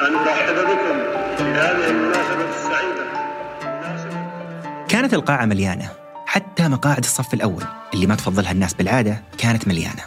أن 0.00 0.14
أرحب 0.14 0.54
بكم 0.54 0.98
في 1.36 1.42
هذه 1.42 1.90
المناسبة 1.90 2.50
السعيدة. 2.50 3.08
كانت 4.88 5.14
القاعة 5.14 5.44
مليانة. 5.44 5.90
حتى 6.26 6.68
مقاعد 6.68 6.98
الصف 6.98 7.34
الأول 7.34 7.64
اللي 7.94 8.06
ما 8.06 8.14
تفضلها 8.14 8.52
الناس 8.52 8.74
بالعادة 8.74 9.22
كانت 9.38 9.68
مليانة. 9.68 10.02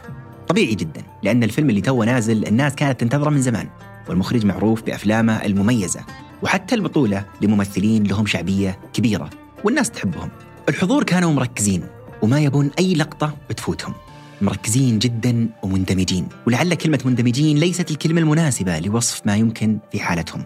طبيعي 0.47 0.75
جدا 0.75 1.01
لأن 1.23 1.43
الفيلم 1.43 1.69
اللي 1.69 1.81
توه 1.81 2.05
نازل 2.05 2.47
الناس 2.47 2.75
كانت 2.75 2.99
تنتظره 2.99 3.29
من 3.29 3.41
زمان. 3.41 3.69
والمخرج 4.09 4.45
معروف 4.45 4.83
بأفلامه 4.83 5.45
المميزة. 5.45 6.01
وحتى 6.43 6.75
البطولة 6.75 7.25
لممثلين 7.41 8.03
لهم 8.03 8.25
شعبية 8.25 8.79
كبيرة 8.93 9.29
والناس 9.63 9.91
تحبهم. 9.91 10.29
الحضور 10.69 11.03
كانوا 11.03 11.33
مركزين 11.33 11.83
وما 12.21 12.39
يبون 12.39 12.71
أي 12.79 12.93
لقطة 12.93 13.33
بتفوتهم 13.49 13.93
مركزين 14.41 14.99
جدا 14.99 15.49
ومندمجين. 15.63 16.27
ولعل 16.47 16.73
كلمة 16.73 16.99
مندمجين 17.05 17.57
ليست 17.57 17.91
الكلمة 17.91 18.21
المناسبة 18.21 18.79
لوصف 18.79 19.21
ما 19.25 19.35
يمكن 19.35 19.79
في 19.91 19.99
حالتهم. 19.99 20.43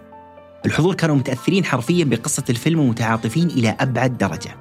الحضور 0.66 0.96
كانوا 0.96 1.16
متأثرين 1.16 1.66
حرفيا 1.66 2.06
بقصة 2.06 2.44
الفيلم 2.50 2.80
ومتعاطفين 2.80 3.48
إلى 3.48 3.76
أبعد 3.80 4.18
درجة. 4.18 4.56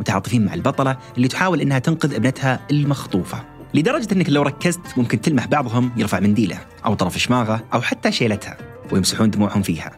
متعاطفين 0.00 0.44
مع 0.44 0.54
البطلة 0.54 0.96
اللي 1.16 1.28
تحاول 1.28 1.60
إنها 1.60 1.78
تنقذ 1.78 2.14
ابنتها 2.14 2.60
المخطوفة. 2.70 3.44
لدرجة 3.74 4.08
أنك 4.12 4.30
لو 4.30 4.42
ركزت 4.42 4.80
ممكن 4.96 5.20
تلمح 5.20 5.46
بعضهم 5.46 5.92
يرفع 5.96 6.20
منديله 6.20 6.58
أو 6.86 6.94
طرف 6.94 7.18
شماغه 7.18 7.64
أو 7.74 7.82
حتى 7.82 8.12
شيلتها 8.12 8.56
ويمسحون 8.92 9.30
دموعهم 9.30 9.62
فيها 9.62 9.90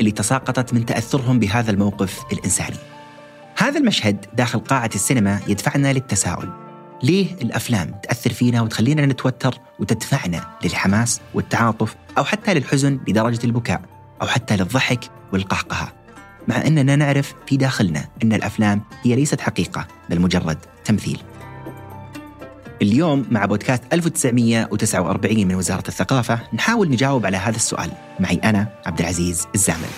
اللي 0.00 0.10
تساقطت 0.10 0.74
من 0.74 0.86
تأثرهم 0.86 1.38
بهذا 1.38 1.70
الموقف 1.70 2.20
الإنساني. 2.32 2.76
هذا 3.56 3.78
المشهد 3.78 4.26
داخل 4.36 4.58
قاعة 4.58 4.90
السينما 4.94 5.40
يدفعنا 5.48 5.92
للتساؤل. 5.92 6.67
ليه 7.02 7.34
الأفلام 7.34 7.94
تأثر 8.02 8.32
فينا 8.32 8.62
وتخلينا 8.62 9.06
نتوتر 9.06 9.54
وتدفعنا 9.78 10.58
للحماس 10.64 11.20
والتعاطف 11.34 11.96
أو 12.18 12.24
حتى 12.24 12.54
للحزن 12.54 13.00
لدرجة 13.08 13.44
البكاء 13.44 13.82
أو 14.22 14.26
حتى 14.26 14.56
للضحك 14.56 15.04
والقهقهة؟ 15.32 15.92
مع 16.48 16.66
أننا 16.66 16.96
نعرف 16.96 17.34
في 17.46 17.56
داخلنا 17.56 18.08
أن 18.22 18.32
الأفلام 18.32 18.82
هي 19.02 19.16
ليست 19.16 19.40
حقيقة 19.40 19.86
بل 20.10 20.20
مجرد 20.20 20.58
تمثيل. 20.84 21.20
اليوم 22.82 23.26
مع 23.30 23.44
بودكاست 23.44 23.82
1949 23.92 25.46
من 25.46 25.54
وزارة 25.54 25.88
الثقافة 25.88 26.40
نحاول 26.54 26.90
نجاوب 26.90 27.26
على 27.26 27.36
هذا 27.36 27.56
السؤال. 27.56 27.90
معي 28.20 28.36
أنا 28.44 28.68
عبد 28.86 29.00
العزيز 29.00 29.46
الزامل. 29.54 29.88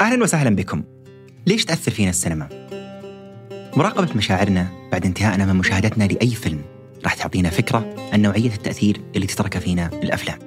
أهلا 0.00 0.22
وسهلا 0.22 0.56
بكم. 0.56 0.95
ليش 1.46 1.64
تأثر 1.64 1.90
فينا 1.90 2.10
السينما؟ 2.10 2.48
مراقبة 3.76 4.08
مشاعرنا 4.16 4.68
بعد 4.92 5.06
انتهائنا 5.06 5.46
من 5.46 5.56
مشاهدتنا 5.56 6.04
لأي 6.04 6.30
فيلم 6.30 6.60
راح 7.04 7.14
تعطينا 7.14 7.50
فكرة 7.50 7.94
عن 8.12 8.22
نوعية 8.22 8.54
التأثير 8.54 9.00
اللي 9.16 9.26
تترك 9.26 9.58
فينا 9.58 9.90
الأفلام. 10.02 10.38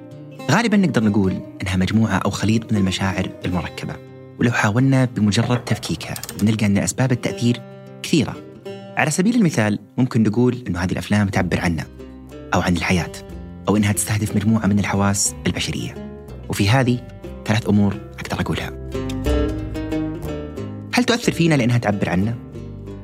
غالبا 0.50 0.76
نقدر 0.76 1.04
نقول 1.04 1.40
إنها 1.62 1.76
مجموعة 1.76 2.16
أو 2.16 2.30
خليط 2.30 2.72
من 2.72 2.78
المشاعر 2.78 3.30
المركبة 3.44 3.96
ولو 4.38 4.50
حاولنا 4.50 5.04
بمجرد 5.04 5.64
تفكيكها 5.64 6.14
بنلقى 6.40 6.66
أن 6.66 6.78
أسباب 6.78 7.12
التأثير 7.12 7.60
كثيرة. 8.02 8.36
على 8.96 9.10
سبيل 9.10 9.34
المثال 9.34 9.78
ممكن 9.98 10.22
نقول 10.22 10.64
أن 10.68 10.76
هذه 10.76 10.92
الأفلام 10.92 11.28
تعبر 11.28 11.60
عنا 11.60 11.84
أو 12.54 12.60
عن 12.60 12.76
الحياة 12.76 13.12
أو 13.68 13.76
إنها 13.76 13.92
تستهدف 13.92 14.36
مجموعة 14.36 14.66
من 14.66 14.78
الحواس 14.78 15.34
البشرية. 15.46 16.20
وفي 16.48 16.68
هذه 16.68 17.00
ثلاث 17.46 17.68
أمور 17.68 17.96
أقدر 18.18 18.40
أقولها. 18.40 18.79
هل 21.00 21.04
تؤثر 21.04 21.32
فينا 21.32 21.54
لأنها 21.54 21.78
تعبر 21.78 22.08
عنا؟ 22.08 22.34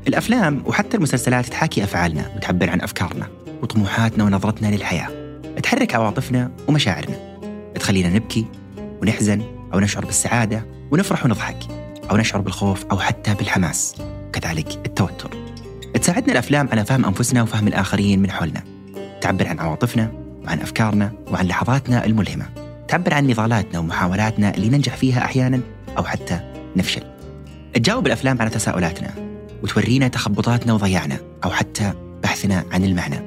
الأفلام 0.08 0.62
وحتى 0.66 0.96
المسلسلات 0.96 1.46
تحاكي 1.46 1.84
أفعالنا 1.84 2.32
وتعبر 2.36 2.70
عن 2.70 2.80
أفكارنا 2.80 3.28
وطموحاتنا 3.62 4.24
ونظرتنا 4.24 4.66
للحياة. 4.66 5.40
تحرك 5.62 5.94
عواطفنا 5.94 6.50
ومشاعرنا. 6.68 7.16
تخلينا 7.74 8.08
نبكي 8.08 8.46
ونحزن 9.02 9.42
أو 9.74 9.80
نشعر 9.80 10.04
بالسعادة 10.04 10.66
ونفرح 10.90 11.24
ونضحك 11.24 11.56
أو 12.10 12.16
نشعر 12.16 12.40
بالخوف 12.40 12.84
أو 12.84 12.98
حتى 12.98 13.34
بالحماس. 13.34 13.94
وكذلك 14.28 14.86
التوتر. 14.86 15.30
تساعدنا 15.94 16.32
الأفلام 16.32 16.68
على 16.72 16.84
فهم 16.84 17.04
أنفسنا 17.04 17.42
وفهم 17.42 17.68
الآخرين 17.68 18.22
من 18.22 18.30
حولنا. 18.30 18.62
تعبر 19.20 19.48
عن 19.48 19.58
عواطفنا 19.58 20.12
وعن 20.44 20.60
أفكارنا 20.60 21.12
وعن 21.30 21.46
لحظاتنا 21.46 22.04
الملهمة. 22.04 22.46
تعبر 22.88 23.14
عن 23.14 23.26
نضالاتنا 23.26 23.78
ومحاولاتنا 23.78 24.54
اللي 24.54 24.68
ننجح 24.68 24.96
فيها 24.96 25.24
أحيانا 25.24 25.60
أو 25.98 26.04
حتى 26.04 26.40
نفشل. 26.76 27.15
تجاوب 27.76 28.06
الأفلام 28.06 28.40
على 28.40 28.50
تساؤلاتنا 28.50 29.14
وتورينا 29.62 30.08
تخبطاتنا 30.08 30.72
وضياعنا 30.72 31.18
أو 31.44 31.50
حتى 31.50 31.92
بحثنا 32.22 32.64
عن 32.72 32.84
المعنى. 32.84 33.22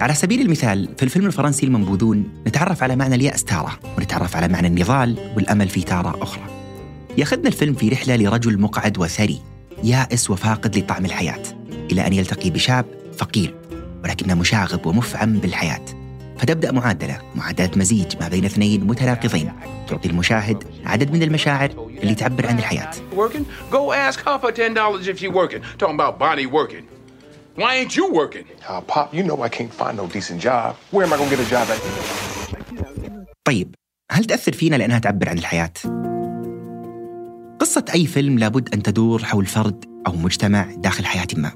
على 0.00 0.14
سبيل 0.14 0.40
المثال 0.40 0.88
في 0.96 1.02
الفيلم 1.02 1.26
الفرنسي 1.26 1.66
المنبوذون 1.66 2.42
نتعرف 2.46 2.82
على 2.82 2.96
معنى 2.96 3.14
اليأس 3.14 3.44
تارة 3.44 3.78
ونتعرف 3.98 4.36
على 4.36 4.48
معنى 4.48 4.66
النضال 4.66 5.32
والأمل 5.36 5.68
في 5.68 5.82
تارة 5.82 6.22
أخرى. 6.22 6.42
ياخذنا 7.18 7.48
الفيلم 7.48 7.74
في 7.74 7.88
رحلة 7.88 8.16
لرجل 8.16 8.60
مقعد 8.60 8.98
وثري 8.98 9.40
يائس 9.82 10.30
وفاقد 10.30 10.78
لطعم 10.78 11.04
الحياة 11.04 11.42
إلى 11.92 12.06
أن 12.06 12.12
يلتقي 12.12 12.50
بشاب 12.50 12.86
فقير 13.18 13.54
ولكنه 14.04 14.34
مشاغب 14.34 14.86
ومفعم 14.86 15.32
بالحياة. 15.32 16.03
فتبدأ 16.38 16.72
معادلة 16.72 17.18
معادلة 17.34 17.70
مزيج 17.76 18.16
ما 18.20 18.28
بين 18.28 18.44
اثنين 18.44 18.86
متناقضين 18.86 19.52
تعطي 19.88 20.08
المشاهد 20.08 20.64
عدد 20.84 21.12
من 21.12 21.22
المشاعر 21.22 21.70
اللي 22.02 22.14
تعبر 22.14 22.46
عن 22.46 22.58
الحياة 22.58 22.90
Go 23.70 23.92
ask 23.92 24.20
Hopper 24.20 24.52
$10 24.52 25.08
if 25.08 25.18
she 25.18 25.28
working. 25.28 25.62
Talking 25.78 25.98
about 26.00 26.18
Bonnie 26.18 26.46
working. 26.46 26.84
Why 27.56 27.72
ain't 27.80 27.96
you 27.96 28.06
working? 28.20 28.46
Uh, 28.68 28.80
Pop, 28.80 29.14
you 29.14 29.22
know 29.22 29.42
I 29.42 29.48
can't 29.48 29.72
find 29.80 29.96
no 29.96 30.06
decent 30.06 30.40
job. 30.48 30.70
Where 30.90 31.04
am 31.06 31.12
I 31.12 31.16
gonna 31.16 31.30
get 31.30 31.40
a 31.46 31.50
job 31.54 31.66
at? 31.70 31.80
طيب 33.44 33.74
هل 34.12 34.24
تأثر 34.24 34.52
فينا 34.52 34.76
لأنها 34.76 34.98
تعبر 34.98 35.28
عن 35.28 35.38
الحياة؟ 35.38 35.72
قصة 37.60 37.84
أي 37.94 38.06
فيلم 38.06 38.38
لابد 38.38 38.74
أن 38.74 38.82
تدور 38.82 39.24
حول 39.24 39.46
فرد 39.46 39.84
أو 40.06 40.12
مجتمع 40.12 40.62
داخل 40.76 41.06
حياة 41.06 41.26
ما 41.36 41.50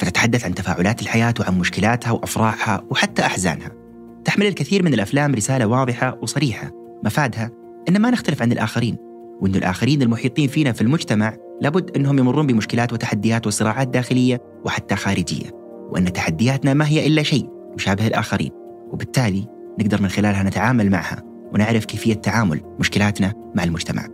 فتتحدث 0.00 0.44
عن 0.44 0.54
تفاعلات 0.54 1.02
الحياة 1.02 1.34
وعن 1.40 1.58
مشكلاتها 1.58 2.10
وأفراحها 2.10 2.84
وحتى 2.90 3.22
أحزانها 3.22 3.79
تحمل 4.24 4.46
الكثير 4.46 4.82
من 4.82 4.94
الأفلام 4.94 5.34
رسالة 5.34 5.66
واضحة 5.66 6.18
وصريحة 6.22 6.70
مفادها 7.04 7.50
أن 7.88 8.00
ما 8.00 8.10
نختلف 8.10 8.42
عن 8.42 8.52
الآخرين 8.52 8.96
وأن 9.40 9.54
الآخرين 9.54 10.02
المحيطين 10.02 10.48
فينا 10.48 10.72
في 10.72 10.80
المجتمع 10.80 11.36
لابد 11.60 11.96
أنهم 11.96 12.18
يمرون 12.18 12.46
بمشكلات 12.46 12.92
وتحديات 12.92 13.46
وصراعات 13.46 13.88
داخلية 13.88 14.42
وحتى 14.64 14.96
خارجية 14.96 15.50
وأن 15.90 16.12
تحدياتنا 16.12 16.74
ما 16.74 16.88
هي 16.88 17.06
إلا 17.06 17.22
شيء 17.22 17.48
مشابه 17.74 18.06
الآخرين 18.06 18.50
وبالتالي 18.90 19.46
نقدر 19.80 20.02
من 20.02 20.08
خلالها 20.08 20.42
نتعامل 20.42 20.90
معها 20.90 21.22
ونعرف 21.52 21.84
كيفية 21.84 22.14
تعامل 22.14 22.60
مشكلاتنا 22.78 23.34
مع 23.54 23.64
المجتمع. 23.64 24.08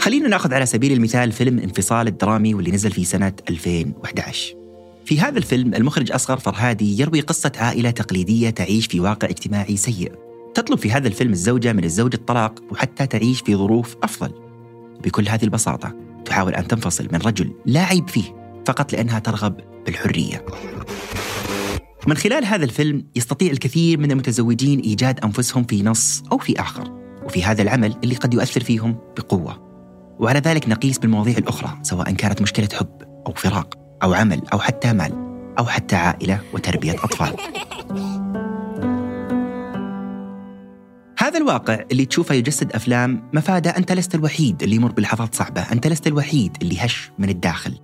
خلينا 0.00 0.28
نأخذ 0.28 0.54
على 0.54 0.66
سبيل 0.66 0.92
المثال 0.92 1.32
فيلم 1.32 1.58
انفصال 1.58 2.06
الدرامي 2.06 2.54
واللي 2.54 2.70
نزل 2.70 2.90
في 2.90 3.04
سنة 3.04 3.32
2011 3.48 4.61
في 5.04 5.20
هذا 5.20 5.38
الفيلم 5.38 5.74
المخرج 5.74 6.12
أصغر 6.12 6.36
فرهادي 6.36 7.00
يروي 7.00 7.20
قصة 7.20 7.52
عائلة 7.56 7.90
تقليدية 7.90 8.50
تعيش 8.50 8.86
في 8.86 9.00
واقع 9.00 9.28
اجتماعي 9.28 9.76
سيء. 9.76 10.12
تطلب 10.54 10.78
في 10.78 10.92
هذا 10.92 11.08
الفيلم 11.08 11.32
الزوجة 11.32 11.72
من 11.72 11.84
الزوج 11.84 12.14
الطلاق 12.14 12.62
وحتى 12.70 13.06
تعيش 13.06 13.40
في 13.40 13.56
ظروف 13.56 13.96
أفضل. 14.02 14.32
بكل 15.04 15.28
هذه 15.28 15.44
البساطة 15.44 15.94
تحاول 16.24 16.54
أن 16.54 16.68
تنفصل 16.68 17.08
من 17.12 17.18
رجل 17.18 17.52
لا 17.66 17.80
عيب 17.80 18.08
فيه 18.08 18.60
فقط 18.66 18.92
لأنها 18.92 19.18
ترغب 19.18 19.56
بالحرية. 19.86 20.44
من 22.06 22.16
خلال 22.16 22.44
هذا 22.44 22.64
الفيلم 22.64 23.04
يستطيع 23.16 23.50
الكثير 23.50 23.98
من 23.98 24.10
المتزوجين 24.10 24.80
إيجاد 24.80 25.20
أنفسهم 25.24 25.64
في 25.64 25.82
نص 25.82 26.22
أو 26.32 26.38
في 26.38 26.60
آخر 26.60 26.92
وفي 27.24 27.44
هذا 27.44 27.62
العمل 27.62 27.94
اللي 28.04 28.14
قد 28.14 28.34
يؤثر 28.34 28.64
فيهم 28.64 28.96
بقوة. 29.16 29.72
وعلى 30.20 30.38
ذلك 30.38 30.68
نقيس 30.68 30.98
بالمواضيع 30.98 31.38
الأخرى 31.38 31.78
سواء 31.82 32.12
كانت 32.12 32.42
مشكلة 32.42 32.68
حب 32.72 33.02
أو 33.26 33.32
فراق. 33.32 33.81
أو 34.02 34.14
عمل 34.14 34.42
أو 34.52 34.58
حتى 34.58 34.92
مال 34.92 35.12
أو 35.58 35.66
حتى 35.66 35.96
عائلة 35.96 36.40
وتربية 36.54 36.92
أطفال. 36.92 37.36
هذا 41.18 41.38
الواقع 41.38 41.84
اللي 41.92 42.04
تشوفه 42.04 42.34
يجسد 42.34 42.72
أفلام 42.72 43.30
مفادة 43.32 43.70
أنت 43.70 43.92
لست 43.92 44.14
الوحيد 44.14 44.62
اللي 44.62 44.76
يمر 44.76 44.92
بلحظات 44.92 45.34
صعبة 45.34 45.60
أنت 45.72 45.86
لست 45.86 46.06
الوحيد 46.06 46.56
اللي 46.62 46.76
هش 46.80 47.10
من 47.18 47.28
الداخل. 47.28 47.78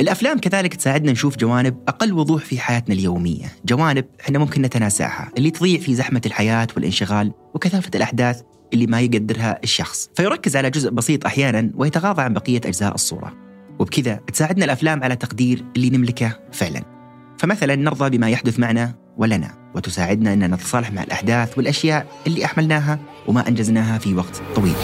الأفلام 0.00 0.38
كذلك 0.38 0.74
تساعدنا 0.74 1.12
نشوف 1.12 1.36
جوانب 1.36 1.76
أقل 1.88 2.12
وضوح 2.12 2.44
في 2.44 2.60
حياتنا 2.60 2.94
اليومية 2.94 3.46
جوانب 3.64 4.04
إحنا 4.20 4.38
ممكن 4.38 4.62
نتناساها 4.62 5.30
اللي 5.38 5.50
تضيع 5.50 5.80
في 5.80 5.94
زحمة 5.94 6.22
الحياة 6.26 6.66
والانشغال 6.76 7.32
وكثافة 7.54 7.90
الأحداث 7.94 8.42
اللي 8.72 8.86
ما 8.86 9.00
يقدرها 9.00 9.58
الشخص. 9.64 10.10
فيركز 10.14 10.56
على 10.56 10.70
جزء 10.70 10.90
بسيط 10.90 11.26
أحيانا 11.26 11.70
ويتغاضى 11.74 12.22
عن 12.22 12.32
بقية 12.32 12.60
أجزاء 12.64 12.94
الصورة. 12.94 13.43
وبكذا 13.84 14.20
تساعدنا 14.32 14.64
الأفلام 14.64 15.04
على 15.04 15.16
تقدير 15.16 15.64
اللي 15.76 15.90
نملكه 15.90 16.38
فعلا. 16.52 16.82
فمثلا 17.38 17.76
نرضى 17.76 18.18
بما 18.18 18.30
يحدث 18.30 18.58
معنا 18.58 18.94
ولنا 19.16 19.54
وتساعدنا 19.74 20.32
أن 20.32 20.54
نتصالح 20.54 20.92
مع 20.92 21.02
الأحداث 21.02 21.58
والأشياء 21.58 22.06
اللي 22.26 22.44
أحملناها 22.44 22.98
وما 23.26 23.48
أنجزناها 23.48 23.98
في 23.98 24.14
وقت 24.14 24.42
طويل. 24.54 24.74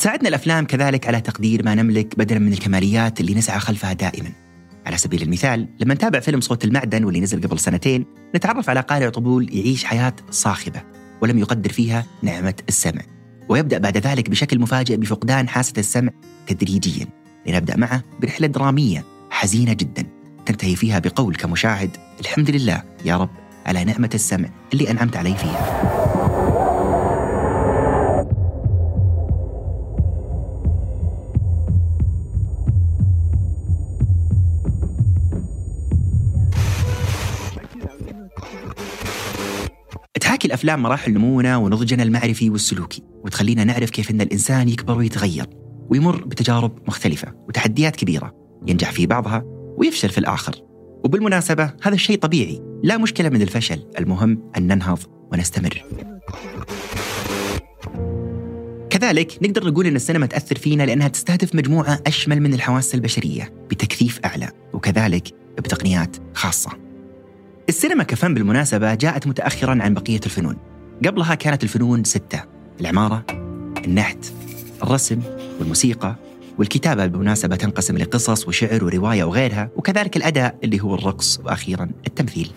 تساعدنا 0.00 0.28
الأفلام 0.28 0.66
كذلك 0.66 1.06
على 1.06 1.20
تقدير 1.20 1.64
ما 1.64 1.74
نملك 1.74 2.18
بدلا 2.18 2.38
من 2.38 2.52
الكماليات 2.52 3.20
اللي 3.20 3.34
نسعى 3.34 3.60
خلفها 3.60 3.92
دائما. 3.92 4.32
على 4.86 4.96
سبيل 4.96 5.22
المثال 5.22 5.68
لما 5.80 5.94
نتابع 5.94 6.20
فيلم 6.20 6.40
صوت 6.40 6.64
المعدن 6.64 7.04
واللي 7.04 7.20
نزل 7.20 7.42
قبل 7.42 7.58
سنتين 7.58 8.06
نتعرف 8.34 8.70
على 8.70 8.80
قارئ 8.80 9.10
طبول 9.10 9.54
يعيش 9.54 9.84
حياة 9.84 10.12
صاخبة 10.30 10.82
ولم 11.22 11.38
يقدر 11.38 11.72
فيها 11.72 12.06
نعمة 12.22 12.54
السمع. 12.68 13.02
ويبدأ 13.48 13.78
بعد 13.78 13.98
ذلك 13.98 14.30
بشكل 14.30 14.58
مفاجئ 14.58 14.96
بفقدان 14.96 15.48
حاسة 15.48 15.74
السمع 15.78 16.12
تدريجيا. 16.46 17.06
لنبدأ 17.46 17.76
معه 17.76 18.02
برحلة 18.20 18.46
درامية 18.46 19.04
حزينة 19.30 19.72
جدا 19.72 20.06
تنتهي 20.46 20.76
فيها 20.76 20.98
بقول 20.98 21.34
كمشاهد 21.34 21.96
الحمد 22.20 22.50
لله 22.50 22.82
يا 23.04 23.16
رب 23.16 23.30
على 23.66 23.84
نعمة 23.84 24.10
السمع 24.14 24.48
اللي 24.72 24.90
أنعمت 24.90 25.16
علي 25.16 25.34
فيها. 25.34 25.99
الأفلام 40.50 40.82
مراحل 40.82 41.12
نمونا 41.12 41.56
ونضجنا 41.56 42.02
المعرفي 42.02 42.50
والسلوكي 42.50 43.02
وتخلينا 43.24 43.64
نعرف 43.64 43.90
كيف 43.90 44.10
أن 44.10 44.20
الإنسان 44.20 44.68
يكبر 44.68 44.98
ويتغير 44.98 45.46
ويمر 45.90 46.24
بتجارب 46.24 46.78
مختلفة 46.88 47.34
وتحديات 47.48 47.96
كبيرة 47.96 48.34
ينجح 48.66 48.92
في 48.92 49.06
بعضها 49.06 49.42
ويفشل 49.76 50.08
في 50.08 50.18
الآخر. 50.18 50.54
وبالمناسبة 51.04 51.72
هذا 51.82 51.94
الشيء 51.94 52.18
طبيعي 52.18 52.62
لا 52.82 52.98
مشكلة 52.98 53.28
من 53.28 53.42
الفشل 53.42 53.86
المهم 53.98 54.50
أن 54.56 54.66
ننهض 54.66 54.98
ونستمر. 55.32 55.84
كذلك 58.90 59.38
نقدر 59.42 59.66
نقول 59.66 59.86
أن 59.86 59.96
السينما 59.96 60.26
تأثر 60.26 60.58
فينا 60.58 60.82
لأنها 60.82 61.08
تستهدف 61.08 61.54
مجموعة 61.54 62.02
أشمل 62.06 62.40
من 62.40 62.54
الحواس 62.54 62.94
البشرية 62.94 63.52
بتكثيف 63.70 64.20
أعلى 64.24 64.50
وكذلك 64.72 65.28
بتقنيات 65.58 66.16
خاصة. 66.34 66.89
السينما 67.70 68.04
كفن 68.04 68.34
بالمناسبة 68.34 68.94
جاءت 68.94 69.26
متأخرا 69.26 69.78
عن 69.82 69.94
بقية 69.94 70.20
الفنون. 70.26 70.56
قبلها 71.06 71.34
كانت 71.34 71.62
الفنون 71.62 72.04
ستة 72.04 72.42
العمارة 72.80 73.24
النحت 73.84 74.32
الرسم 74.82 75.20
والموسيقى 75.58 76.16
والكتابة 76.58 77.06
بالمناسبة 77.06 77.56
تنقسم 77.56 77.98
لقصص 77.98 78.48
وشعر 78.48 78.84
ورواية 78.84 79.24
وغيرها 79.24 79.70
وكذلك 79.76 80.16
الأداء 80.16 80.58
اللي 80.64 80.80
هو 80.80 80.94
الرقص 80.94 81.40
وأخيرا 81.44 81.90
التمثيل. 82.06 82.50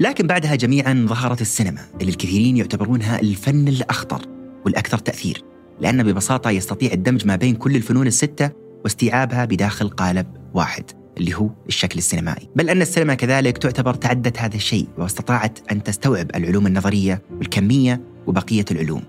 لكن 0.00 0.26
بعدها 0.26 0.54
جميعا 0.54 1.06
ظهرت 1.08 1.40
السينما 1.40 1.80
اللي 2.00 2.10
الكثيرين 2.10 2.56
يعتبرونها 2.56 3.20
الفن 3.20 3.68
الأخطر 3.68 4.22
والأكثر 4.64 4.98
تأثير 4.98 5.42
لأن 5.80 6.02
ببساطة 6.02 6.50
يستطيع 6.50 6.92
الدمج 6.92 7.26
ما 7.26 7.36
بين 7.36 7.54
كل 7.54 7.76
الفنون 7.76 8.06
الستة 8.06 8.50
واستيعابها 8.84 9.44
بداخل 9.44 9.88
قالب 9.88 10.26
واحد. 10.54 10.97
اللي 11.18 11.34
هو 11.34 11.50
الشكل 11.68 11.98
السينمائي. 11.98 12.48
بل 12.56 12.70
أن 12.70 12.82
السينما 12.82 13.14
كذلك 13.14 13.58
تعتبر 13.58 13.94
تعدت 13.94 14.38
هذا 14.38 14.56
الشيء 14.56 14.88
واستطاعت 14.98 15.58
أن 15.72 15.82
تستوعب 15.82 16.30
العلوم 16.36 16.66
النظرية 16.66 17.22
والكمية 17.30 18.00
وبقية 18.26 18.64
العلوم. 18.70 19.02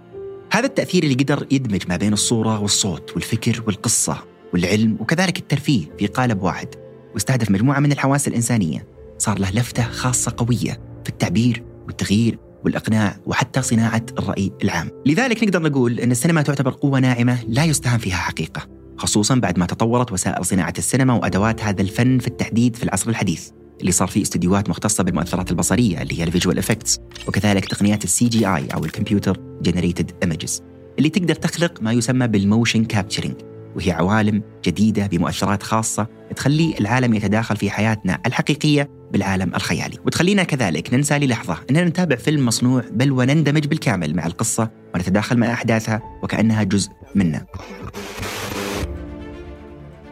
هذا 0.51 0.65
التأثير 0.65 1.03
اللي 1.03 1.13
قدر 1.13 1.47
يدمج 1.51 1.81
ما 1.89 1.97
بين 1.97 2.13
الصورة 2.13 2.59
والصوت 2.59 3.11
والفكر 3.13 3.63
والقصة 3.67 4.17
والعلم 4.53 4.97
وكذلك 4.99 5.39
الترفيه 5.39 5.85
في 5.99 6.07
قالب 6.07 6.41
واحد. 6.41 6.67
واستهدف 7.13 7.51
مجموعة 7.51 7.79
من 7.79 7.91
الحواس 7.91 8.27
الإنسانية. 8.27 8.87
صار 9.17 9.39
له 9.39 9.51
لفتة 9.51 9.83
خاصة 9.83 10.33
قوية 10.37 10.81
في 11.03 11.09
التعبير 11.09 11.63
والتغيير 11.85 12.39
والإقناع 12.65 13.17
وحتى 13.25 13.61
صناعة 13.61 14.05
الرأي 14.19 14.51
العام. 14.63 14.89
لذلك 15.05 15.43
نقدر 15.43 15.61
نقول 15.61 15.99
أن 15.99 16.11
السينما 16.11 16.41
تعتبر 16.41 16.71
قوة 16.71 16.99
ناعمة 16.99 17.39
لا 17.47 17.65
يستهان 17.65 17.99
فيها 17.99 18.15
حقيقة. 18.15 18.78
خصوصا 18.99 19.35
بعد 19.35 19.59
ما 19.59 19.65
تطورت 19.65 20.11
وسائل 20.11 20.45
صناعة 20.45 20.73
السينما 20.77 21.13
وأدوات 21.13 21.63
هذا 21.63 21.81
الفن 21.81 22.19
في 22.19 22.27
التحديد 22.27 22.75
في 22.75 22.83
العصر 22.83 23.09
الحديث 23.09 23.49
اللي 23.81 23.91
صار 23.91 24.07
فيه 24.07 24.21
استديوهات 24.21 24.69
مختصة 24.69 25.03
بالمؤثرات 25.03 25.51
البصرية 25.51 26.01
اللي 26.01 26.19
هي 26.19 26.23
ال 26.23 26.28
visual 26.28 26.57
effects 26.57 26.99
وكذلك 27.27 27.65
تقنيات 27.65 28.03
ال 28.03 28.27
CGI 28.27 28.67
أو 28.67 28.85
ال 28.85 28.91
computer 28.91 29.39
generated 29.61 30.11
images 30.23 30.63
اللي 30.97 31.09
تقدر 31.09 31.35
تخلق 31.35 31.81
ما 31.81 31.91
يسمى 31.91 32.27
بال 32.27 32.42
motion 32.42 32.85
capturing 32.85 33.35
وهي 33.75 33.91
عوالم 33.91 34.43
جديدة 34.65 35.07
بمؤثرات 35.07 35.63
خاصة 35.63 36.07
تخلي 36.35 36.75
العالم 36.79 37.13
يتداخل 37.13 37.57
في 37.57 37.69
حياتنا 37.69 38.21
الحقيقية 38.25 38.89
بالعالم 39.11 39.55
الخيالي. 39.55 39.97
وتخلينا 40.05 40.43
كذلك 40.43 40.93
ننسى 40.93 41.19
للحظة 41.19 41.57
أننا 41.69 41.85
نتابع 41.85 42.15
فيلم 42.15 42.45
مصنوع 42.45 42.83
بل 42.91 43.11
ونندمج 43.11 43.67
بالكامل 43.67 44.15
مع 44.15 44.25
القصة 44.25 44.69
ونتداخل 44.95 45.37
مع 45.37 45.53
أحداثها 45.53 46.01
وكأنها 46.23 46.63
جزء 46.63 46.89
منا 47.15 47.45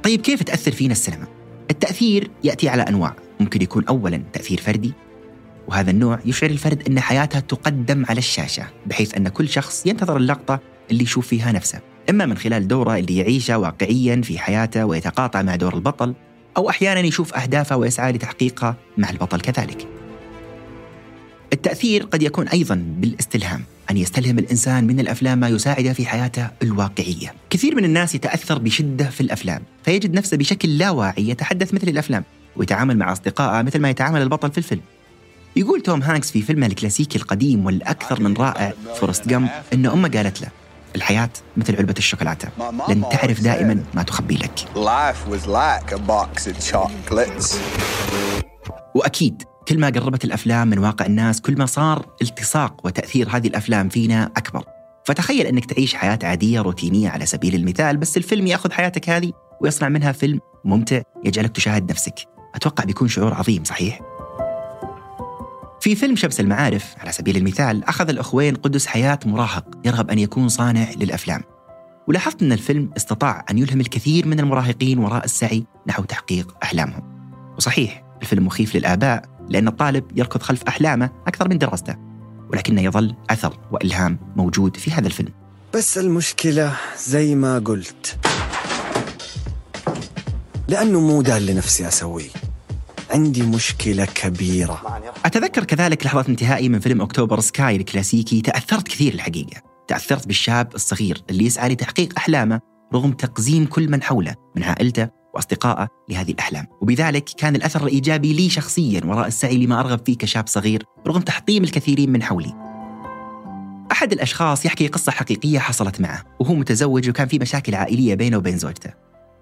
طيب 0.08 0.22
كيف 0.22 0.44
تأثر 0.44 0.72
فينا 0.72 0.92
السينما؟ 0.92 1.28
التأثير 1.72 2.32
يأتي 2.44 2.70
على 2.70 2.82
أنواع. 2.82 3.16
ممكن 3.40 3.62
يكون 3.62 3.86
أولا 3.86 4.24
تأثير 4.34 4.62
فردي 4.62 4.94
وهذا 5.68 5.92
النوع 5.92 6.20
يشعر 6.26 6.50
الفرد 6.50 6.88
أن 6.88 7.00
حياته 7.00 7.40
تقدم 7.40 8.06
على 8.10 8.18
الشاشة 8.18 8.64
بحيث 8.86 9.16
أن 9.16 9.28
كل 9.28 9.50
شخص 9.50 9.86
ينتظر 9.86 10.18
اللقطة 10.18 10.60
اللي 10.92 11.04
يشوف 11.04 11.28
فيها 11.28 11.52
نفسه. 11.52 11.80
إما 12.10 12.26
من 12.26 12.38
خلال 12.38 12.68
دوره 12.68 12.98
اللي 12.98 13.18
يعيشه 13.18 13.58
واقعيا 13.58 14.22
في 14.22 14.40
حياته 14.40 14.86
ويتقاطع 14.86 15.42
مع 15.42 15.56
دور 15.56 15.74
البطل 15.74 16.14
أو 16.58 16.70
أحيانا 16.70 17.00
يشوف 17.00 17.34
أهدافه 17.34 17.78
ويسعى 17.78 18.12
لتحقيقها 18.12 18.76
مع 18.98 19.10
البطل 19.10 19.42
كذلك. 19.42 19.88
التأثير 21.58 22.04
قد 22.04 22.24
يكون 22.24 22.48
أيضا 22.48 22.76
بالاستلهام 22.98 23.64
أن 23.92 23.98
يستلهم 23.98 24.40
الإنسان 24.40 24.88
من 24.88 25.00
الأفلام 25.00 25.38
ما 25.40 25.48
يساعده 25.48 25.94
في 25.94 26.06
حياته 26.06 26.48
الواقعية. 26.64 27.34
كثير 27.50 27.76
من 27.76 27.86
الناس 27.86 28.16
يتأثر 28.16 28.58
بشدة 28.58 29.10
في 29.10 29.22
الأفلام 29.22 29.62
فيجد 29.84 30.14
نفسه 30.14 30.38
بشكل 30.38 30.78
لا 30.78 30.90
واعي 30.90 31.30
يتحدث 31.30 31.74
مثل 31.74 31.88
الأفلام 31.88 32.24
ويتعامل 32.56 32.98
مع 32.98 33.12
أصدقائه 33.12 33.62
مثل 33.62 33.80
ما 33.80 33.90
يتعامل 33.90 34.22
البطل 34.22 34.52
في 34.52 34.58
الفيلم. 34.58 34.82
يقول 35.56 35.82
توم 35.82 36.02
هانكس 36.02 36.32
في 36.32 36.42
فيلمه 36.42 36.66
الكلاسيكي 36.66 37.18
القديم 37.18 37.66
والأكثر 37.66 38.22
من 38.22 38.34
رائع 38.34 38.74
Forrest 39.00 39.28
Gump 39.28 39.50
أن 39.74 39.86
أمه 39.86 40.10
قالت 40.10 40.42
له 40.42 40.48
الحياة 40.96 41.30
مثل 41.58 41.76
علبة 41.76 41.96
الشوكولاتة 41.98 42.50
لن 42.90 43.02
تعرف 43.12 43.42
دائما 43.42 43.84
ما 43.94 44.04
تخبي 44.04 44.36
لك. 44.36 44.66
وأكيد 48.96 49.44
كل 49.68 49.80
ما 49.80 49.88
قربت 49.88 50.26
الأفلام 50.26 50.68
من 50.68 50.80
واقع 50.80 51.06
الناس 51.06 51.42
كل 51.42 51.58
ما 51.58 51.66
صار 51.66 52.06
التصاق 52.22 52.86
وتأثير 52.86 53.30
هذه 53.30 53.48
الأفلام 53.48 53.90
فينا 53.90 54.32
أكبر. 54.38 54.64
فتخيل 55.06 55.46
أنك 55.46 55.66
تعيش 55.66 55.96
حياة 55.96 56.20
عادية 56.24 56.62
روتينية 56.62 57.10
على 57.10 57.26
سبيل 57.26 57.56
المثال 57.56 57.98
بس 57.98 58.18
الفيلم 58.18 58.48
يأخذ 58.48 58.72
حياتك 58.72 59.10
هذه 59.10 59.32
ويصنع 59.62 59.90
منها 59.90 60.12
فيلم 60.12 60.40
ممتع 60.66 61.02
يجعلك 61.26 61.56
تشاهد 61.56 61.92
نفسك. 61.92 62.14
أتوقع 62.56 62.84
بيكون 62.84 63.08
شعور 63.08 63.34
عظيم 63.34 63.64
صحيح؟ 63.64 64.02
في 65.82 65.96
فيلم 65.96 66.16
شمس 66.16 66.40
المعارف 66.40 66.96
على 67.00 67.12
سبيل 67.12 67.38
المثال 67.38 67.84
أخذ 67.84 68.10
الأخوين 68.10 68.56
قدس 68.56 68.86
حياة 68.86 69.20
مراهق 69.26 69.66
يرغب 69.86 70.10
أن 70.10 70.20
يكون 70.20 70.48
صانع 70.48 70.88
للأفلام. 70.98 71.42
ولاحظت 72.08 72.42
أن 72.42 72.52
الفيلم 72.52 72.90
استطاع 72.98 73.46
أن 73.52 73.58
يلهم 73.58 73.82
الكثير 73.82 74.28
من 74.28 74.40
المراهقين 74.40 75.00
وراء 75.00 75.26
السعي 75.26 75.64
نحو 75.88 76.04
تحقيق 76.04 76.56
أحلامهم. 76.64 77.04
وصحيح 77.58 78.04
الفيلم 78.22 78.46
مخيف 78.46 78.76
للآباء 78.76 79.37
لأن 79.50 79.68
الطالب 79.68 80.04
يركض 80.16 80.42
خلف 80.42 80.64
أحلامه 80.68 81.10
أكثر 81.28 81.50
من 81.50 81.58
دراسته 81.58 81.96
ولكنه 82.50 82.82
يظل 82.82 83.16
أثر 83.30 83.60
وإلهام 83.72 84.20
موجود 84.36 84.78
في 84.78 84.92
هذا 84.92 85.08
الفيلم. 85.08 85.34
بس 85.74 85.98
المشكلة 85.98 86.76
زي 87.08 87.36
ما 87.36 87.60
قلت 87.60 88.18
لأنه 90.68 91.00
مو 91.00 91.22
ده 91.22 91.38
اللي 91.38 91.54
نفسي 91.54 91.88
أسويه 91.88 92.30
عندي 93.12 93.42
مشكلة 93.42 94.06
كبيرة. 94.06 95.02
أتذكر 95.26 95.64
كذلك 95.64 96.06
لحظة 96.06 96.26
انتهائي 96.30 96.70
من 96.70 96.80
فيلم 96.80 97.02
أكتوبر 97.02 97.40
سكاي 97.40 97.76
الكلاسيكي 97.76 98.42
تأثرت 98.42 98.88
كثير 98.88 99.14
الحقيقة. 99.14 99.62
تأثرت 99.88 100.28
بالشاب 100.28 100.76
الصغير 100.76 101.24
اللي 101.30 101.46
يسعى 101.46 101.70
لتحقيق 101.70 102.14
أحلامه 102.18 102.60
رغم 102.94 103.12
تقزيم 103.12 103.66
كل 103.66 103.90
من 103.90 104.04
حوله 104.04 104.36
من 104.56 104.64
عائلته 104.64 105.10
وأصدقائه 105.38 105.88
لهذه 106.10 106.32
الأحلام. 106.32 106.66
وبذلك 106.82 107.24
كان 107.38 107.56
الأثر 107.56 107.84
الإيجابي 107.84 108.34
لي 108.34 108.50
شخصيا 108.50 109.02
وراء 109.06 109.28
السعي 109.28 109.66
لما 109.66 109.80
أرغب 109.80 110.02
فيه 110.06 110.18
كشاب 110.18 110.48
صغير 110.48 110.84
رغم 111.08 111.22
تحطيم 111.22 111.64
الكثيرين 111.64 112.12
من 112.12 112.24
حولي. 112.24 112.54
أحد 113.92 114.12
الأشخاص 114.14 114.66
يحكي 114.66 114.88
قصة 114.88 115.12
حقيقية 115.12 115.60
حصلت 115.60 116.02
معه 116.02 116.24
وهو 116.40 116.56
متزوج 116.56 117.10
وكان 117.10 117.28
في 117.28 117.40
مشاكل 117.40 117.76
عائلية 117.76 118.16
بينه 118.16 118.38
وبين 118.38 118.58
زوجته. 118.58 118.94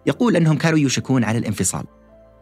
يقول 0.06 0.36
أنهم 0.36 0.58
كانوا 0.58 0.80
يوشكون 0.80 1.24
على 1.24 1.38
الانفصال. 1.38 1.84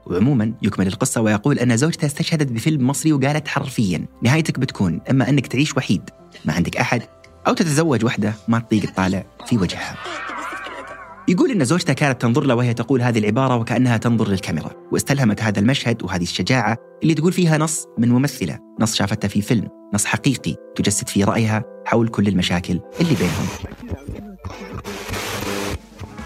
وعموما 0.08 0.54
يكمل 0.62 0.88
القصة 0.88 1.22
ويقول 1.22 1.60
أن 1.60 1.78
زوجته 1.78 2.06
استشهدت 2.06 2.52
بفيلم 2.52 2.88
مصري 2.88 3.14
وقالت 3.14 3.48
حرفيا 3.48 4.06
نهايتك 4.24 4.60
بتكون 4.60 5.02
إما 5.10 5.30
أنك 5.30 5.48
تعيش 5.48 5.78
وحيد. 5.78 6.10
ما 6.46 6.54
عندك 6.54 6.78
أحد 6.78 7.02
أو 7.48 7.54
تتزوج 7.54 8.06
وحدة 8.06 8.34
ما 8.48 8.60
تطيق 8.60 8.92
تطالع 8.92 9.26
في 9.46 9.58
وجهها. 9.58 9.98
يقول 11.28 11.52
إن 11.52 11.66
زوجته 11.66 11.94
كانت 11.94 12.22
تنظر 12.22 12.44
له 12.44 12.56
وهي 12.56 12.74
تقول 12.74 13.02
هذه 13.02 13.20
العبارة 13.20 13.56
وكأنها 13.56 13.98
تنظر 13.98 14.28
للكاميرا 14.28 14.72
واستلهمت 14.92 15.42
هذا 15.42 15.60
المشهد 15.60 16.04
وهذه 16.04 16.24
الشجاعة 16.24 16.78
اللي 17.04 17.14
تقول 17.14 17.34
فيها 17.34 17.58
نص 17.58 17.86
من 17.98 18.10
ممثلة 18.10 18.60
نص 18.82 18.96
شافته 18.96 19.28
في 19.28 19.42
فيلم 19.42 19.68
نص 19.94 20.06
حقيقي 20.06 20.56
تجسد 20.76 21.10
فيه 21.10 21.26
رأيها 21.26 21.64
حول 21.86 22.08
كل 22.08 22.28
المشاكل 22.28 22.80
اللي 23.02 23.16
بينهم 23.16 23.48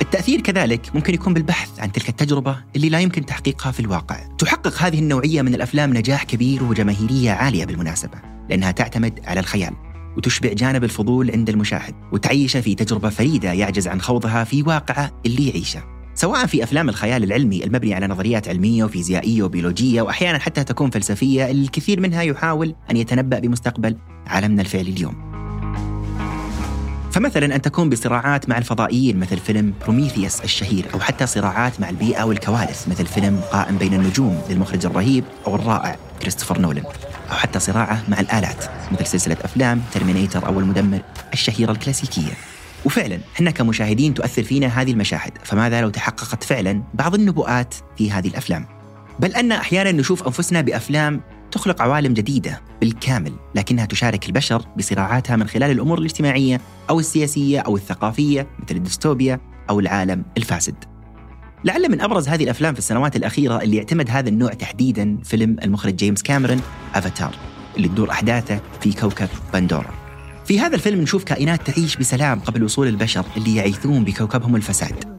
التأثير 0.01 0.42
كذلك 0.42 0.96
ممكن 0.96 1.13
يكون 1.13 1.34
بالبحث 1.34 1.80
عن 1.80 1.92
تلك 1.92 2.10
التجربة 2.10 2.58
اللي 2.75 2.89
لا 2.89 3.00
يمكن 3.00 3.25
تحقيقها 3.25 3.72
في 3.72 3.80
الواقع. 3.80 4.20
تحقق 4.38 4.82
هذه 4.82 5.00
النوعية 5.00 5.42
من 5.42 5.56
الأفلام 5.56 5.94
نجاح 5.94 6.24
كبير 6.24 6.63
وجماهيرية 6.63 7.32
عالية 7.32 7.66
بالمناسبة، 7.66 8.18
لأنها 8.50 8.72
تعتمد 8.72 9.20
على 9.25 9.39
الخيال 9.39 9.74
وتشبع 10.18 10.54
جانب 10.54 10.84
الفضول 10.84 11.32
عند 11.32 11.50
المشاهد 11.50 11.96
وتعيشه 12.12 12.62
في 12.62 12.76
تجربة 12.76 13.10
فريدة 13.10 13.52
يعجز 13.54 13.88
عن 13.88 14.02
خوضها 14.02 14.44
في 14.44 14.62
واقعة 14.62 15.22
اللي 15.26 15.48
يعيشه. 15.48 15.84
سواء 16.16 16.46
في 16.46 16.64
أفلام 16.64 16.90
الخيال 16.90 17.24
العلمي 17.24 17.64
المبني 17.64 17.94
على 17.94 18.08
نظريات 18.08 18.48
علمية 18.48 18.84
وفيزيائية 18.84 19.44
وبيولوجية 19.44 20.02
واحيانا 20.02 20.40
حتى 20.40 20.64
تكون 20.64 20.90
فلسفية 20.90 21.52
الكثير 21.52 22.00
منها 22.00 22.22
يحاول 22.22 22.76
أن 22.92 22.98
يتنبأ 22.98 23.40
بمستقبل 23.40 23.98
عالمنا 24.28 24.62
الفعلي 24.62 24.90
اليوم. 24.90 25.28
فمثلا 27.12 27.56
أن 27.56 27.62
تكون 27.62 27.90
بصراعات 27.90 28.50
مع 28.50 28.58
الفضائيين 28.58 29.20
مثل 29.20 29.38
فيلم 29.38 29.74
Prometheus 29.82 30.42
الشهير 30.42 30.86
أو 30.94 31.00
حتى 31.00 31.28
صراعات 31.28 31.80
مع 31.82 31.90
البيئة 31.90 32.24
والكوارث 32.24 32.88
مثل 32.88 33.06
فيلم 33.06 33.40
قائم 33.52 33.78
بين 33.78 33.94
النجوم 33.94 34.42
للمخرج 34.50 34.86
الرهيب 34.86 35.24
أو 35.48 35.56
الرائع 35.56 35.96
كريستوفر 36.22 36.60
نولان 36.60 36.84
أو 37.32 37.36
حتى 37.36 37.60
صراعه 37.60 38.04
مع 38.08 38.20
الآلات 38.20 38.66
مثل 38.92 39.06
سلسلة 39.06 39.38
أفلام 39.44 39.82
Terminator 39.94 40.46
أو 40.46 40.60
المدمر 40.60 41.02
الشهيرة 41.34 41.72
الكلاسيكية 41.72 42.34
وفعلا 42.86 43.20
إحنا 43.36 43.52
كمشاهدين 43.52 44.14
تؤثر 44.14 44.44
فينا 44.44 44.68
هذه 44.68 44.92
المشاهد 44.92 45.32
فماذا 45.44 45.82
لو 45.82 45.90
تحققت 45.90 46.44
فعلا 46.44 46.84
بعض 46.94 47.16
النبوءات 47.16 47.76
في 47.98 48.12
هذه 48.12 48.28
الأفلام 48.28 48.66
بل 49.20 49.36
أن 49.36 49.52
أحيانا 49.52 49.92
نشوف 49.92 50.24
أنفسنا 50.24 50.62
بأفلام 50.62 51.22
تخلق 51.52 51.82
عوالم 51.82 52.14
جديدة 52.14 52.62
بالكامل 52.82 53.34
لكنها 53.56 53.86
تشارك 53.86 54.28
البشر 54.28 54.66
بصراعاتها 54.78 55.36
من 55.36 55.48
خلال 55.48 55.72
الأمور 55.72 56.00
الاجتماعية 56.00 56.62
أو 56.90 57.00
السياسية 57.00 57.60
أو 57.60 57.76
الثقافية 57.76 58.48
مثل 58.60 58.76
الديستوبيا 58.76 59.40
أو 59.70 59.80
العالم 59.80 60.24
الفاسد. 60.38 60.76
لعل 61.64 61.92
من 61.92 62.02
أبرز 62.02 62.30
هذه 62.30 62.44
الأفلام 62.44 62.74
في 62.74 62.80
السنوات 62.80 63.16
الأخيرة 63.16 63.62
اللي 63.62 63.78
يعتمد 63.78 64.10
هذا 64.10 64.30
النوع 64.30 64.54
تحديدا 64.54 65.18
فيلم 65.24 65.58
المخرج 65.64 65.96
جيمس 65.96 66.24
كاميرون 66.24 66.62
افاتار 66.96 67.36
اللي 67.78 67.88
تدور 67.88 68.12
أحداثه 68.12 68.62
في 68.82 68.94
كوكب 68.94 69.28
بندورا. 69.54 69.94
في 70.46 70.60
هذا 70.60 70.76
الفيلم 70.76 71.02
نشوف 71.02 71.24
كائنات 71.24 71.68
تعيش 71.68 71.98
بسلام 71.98 72.40
قبل 72.40 72.64
وصول 72.64 72.88
البشر 72.88 73.26
اللي 73.38 73.56
يعيثون 73.56 74.04
بكوكبهم 74.04 74.56
الفساد. 74.56 75.18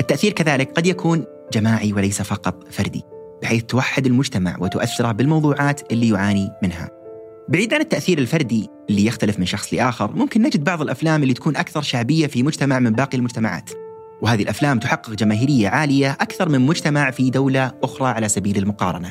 التأثير 0.00 0.32
كذلك 0.32 0.72
قد 0.72 0.86
يكون 0.86 1.24
جماعي 1.52 1.92
وليس 1.92 2.22
فقط 2.22 2.72
فردي 2.72 3.02
بحيث 3.42 3.62
توحد 3.62 4.06
المجتمع 4.06 4.56
وتؤثره 4.60 5.12
بالموضوعات 5.12 5.92
اللي 5.92 6.08
يعاني 6.08 6.50
منها 6.62 6.90
بعيد 7.48 7.74
عن 7.74 7.80
التأثير 7.80 8.18
الفردي 8.18 8.68
اللي 8.90 9.06
يختلف 9.06 9.38
من 9.38 9.46
شخص 9.46 9.74
لآخر 9.74 10.16
ممكن 10.16 10.42
نجد 10.42 10.64
بعض 10.64 10.82
الأفلام 10.82 11.22
اللي 11.22 11.34
تكون 11.34 11.56
أكثر 11.56 11.82
شعبية 11.82 12.26
في 12.26 12.42
مجتمع 12.42 12.78
من 12.78 12.90
باقي 12.90 13.18
المجتمعات. 13.18 13.70
وهذه 14.22 14.42
الأفلام 14.42 14.78
تحقق 14.78 15.10
جماهيرية 15.10 15.68
عالية 15.68 16.10
أكثر 16.10 16.48
من 16.48 16.60
مجتمع 16.60 17.10
في 17.10 17.30
دولة 17.30 17.72
أخرى 17.82 18.08
على 18.08 18.28
سبيل 18.28 18.58
المقارنة. 18.58 19.10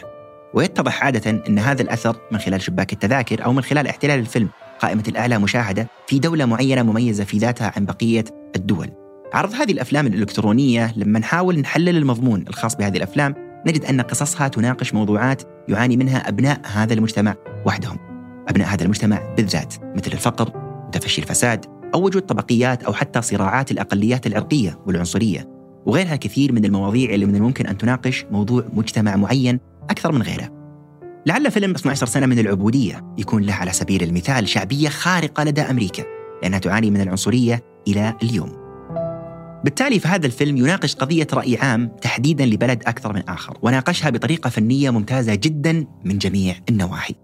ويتضح 0.54 1.04
عادة 1.04 1.44
أن 1.48 1.60
هذا 1.60 1.82
الأثر 1.82 2.16
من 2.32 2.38
خلال 2.38 2.62
شباك 2.62 2.94
التذاكر 2.94 3.46
أو 3.46 3.54
من 3.54 3.62
خلال 3.62 3.88
احتلال 3.88 4.20
الفيلم 4.20 4.50
قائمة 4.80 5.04
الأعلى 5.08 5.40
مشاهدة 5.40 5.88
في 6.08 6.20
دولة 6.20 6.46
معينة 6.46 6.84
مميزة 6.84 7.24
في 7.24 7.38
ذاتها 7.38 7.74
عن 7.76 7.86
بقية 7.86 8.26
الدول. 8.56 8.92
عرض 9.34 9.54
هذه 9.54 9.72
الأفلام 9.72 10.08
الإلكترونية 10.08 10.94
لما 10.98 11.20
نحاول 11.20 11.60
نحلل 11.60 11.98
المضمون 11.98 12.46
الخاص 12.48 12.76
بهذه 12.76 12.98
الأفلام 12.98 13.36
نجد 13.68 13.86
أن 13.86 14.02
قصصها 14.02 14.48
تناقش 14.48 14.94
موضوعات 14.94 15.44
يعاني 15.68 15.98
منها 15.98 16.30
أبناء 16.30 16.62
هذا 16.64 16.94
المجتمع 16.94 17.36
وحدهم. 17.66 18.05
أبناء 18.50 18.68
هذا 18.68 18.84
المجتمع 18.84 19.36
بالذات 19.36 19.74
مثل 19.96 20.12
الفقر، 20.14 20.52
وتفشي 20.88 21.22
الفساد، 21.22 21.66
أو 21.94 22.06
وجود 22.06 22.22
طبقيات 22.22 22.84
أو 22.84 22.94
حتى 22.94 23.22
صراعات 23.22 23.72
الأقليات 23.72 24.28
العرقية 24.28 24.80
والعنصرية، 24.88 25.50
وغيرها 25.86 26.16
كثير 26.16 26.52
من 26.52 26.66
المواضيع 26.66 27.14
اللي 27.14 27.26
من 27.26 27.36
الممكن 27.36 27.68
أن 27.68 27.78
تناقش 27.78 28.26
موضوع 28.32 28.64
مجتمع 28.74 29.16
معين 29.16 29.60
أكثر 29.90 30.12
من 30.12 30.22
غيره. 30.22 30.50
لعل 31.26 31.52
فيلم 31.52 31.72
12 31.72 32.06
سنة 32.06 32.26
من 32.26 32.40
العبودية 32.40 33.14
يكون 33.18 33.44
له 33.44 33.54
على 33.54 33.72
سبيل 33.72 34.04
المثال 34.04 34.48
شعبية 34.48 34.90
خارقة 34.90 35.44
لدى 35.44 35.62
أمريكا، 35.62 36.04
لأنها 36.44 36.60
تعاني 36.60 36.92
من 36.92 37.02
العنصرية 37.02 37.64
إلى 37.88 38.14
اليوم. 38.24 38.66
بالتالي 39.64 40.00
فهذا 40.00 40.26
الفيلم 40.26 40.58
يناقش 40.58 40.96
قضية 40.96 41.28
رأي 41.34 41.58
عام 41.58 41.92
تحديدا 42.02 42.46
لبلد 42.46 42.84
أكثر 42.88 43.14
من 43.14 43.22
آخر 43.30 43.58
وناقشها 43.62 44.10
بطريقة 44.10 44.50
فنية 44.50 44.90
ممتازة 44.90 45.36
جدا 45.36 45.86
من 46.04 46.18
جميع 46.18 46.56
النواحي 46.70 47.16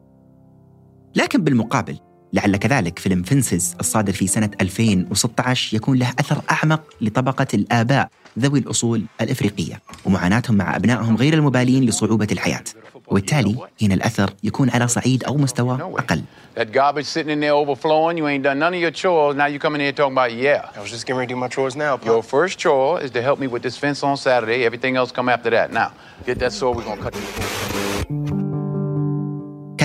لكن 1.16 1.44
بالمقابل 1.44 1.98
لعل 2.34 2.58
كذلك 2.58 3.00
فيلم 3.00 3.24
فنسز 3.24 3.76
الصادر 3.80 4.14
في 4.14 4.28
سنة 4.28 4.50
2016 4.62 5.76
يكون 5.76 5.98
له 5.98 6.14
أثر 6.20 6.42
أعمق 6.52 6.82
لطبقة 7.02 7.48
الآباء 7.54 8.10
ذوي 8.40 8.60
الأصول 8.60 9.04
الإفريقية 9.22 9.82
ومعاناتهم 10.06 10.58
مع 10.58 10.76
أبنائهم 10.76 11.16
غير 11.16 11.34
المبالين 11.34 11.86
لصعوبة 11.86 12.28
الحياة. 12.32 12.64
وبالتالي 13.08 13.56
هنا 13.82 13.94
الأثر 13.94 14.30
يكون 14.44 14.70
على 14.70 14.88
صعيد 14.88 15.24
أو 15.24 15.38
مستوى 15.38 15.76
أقل. 15.82 16.22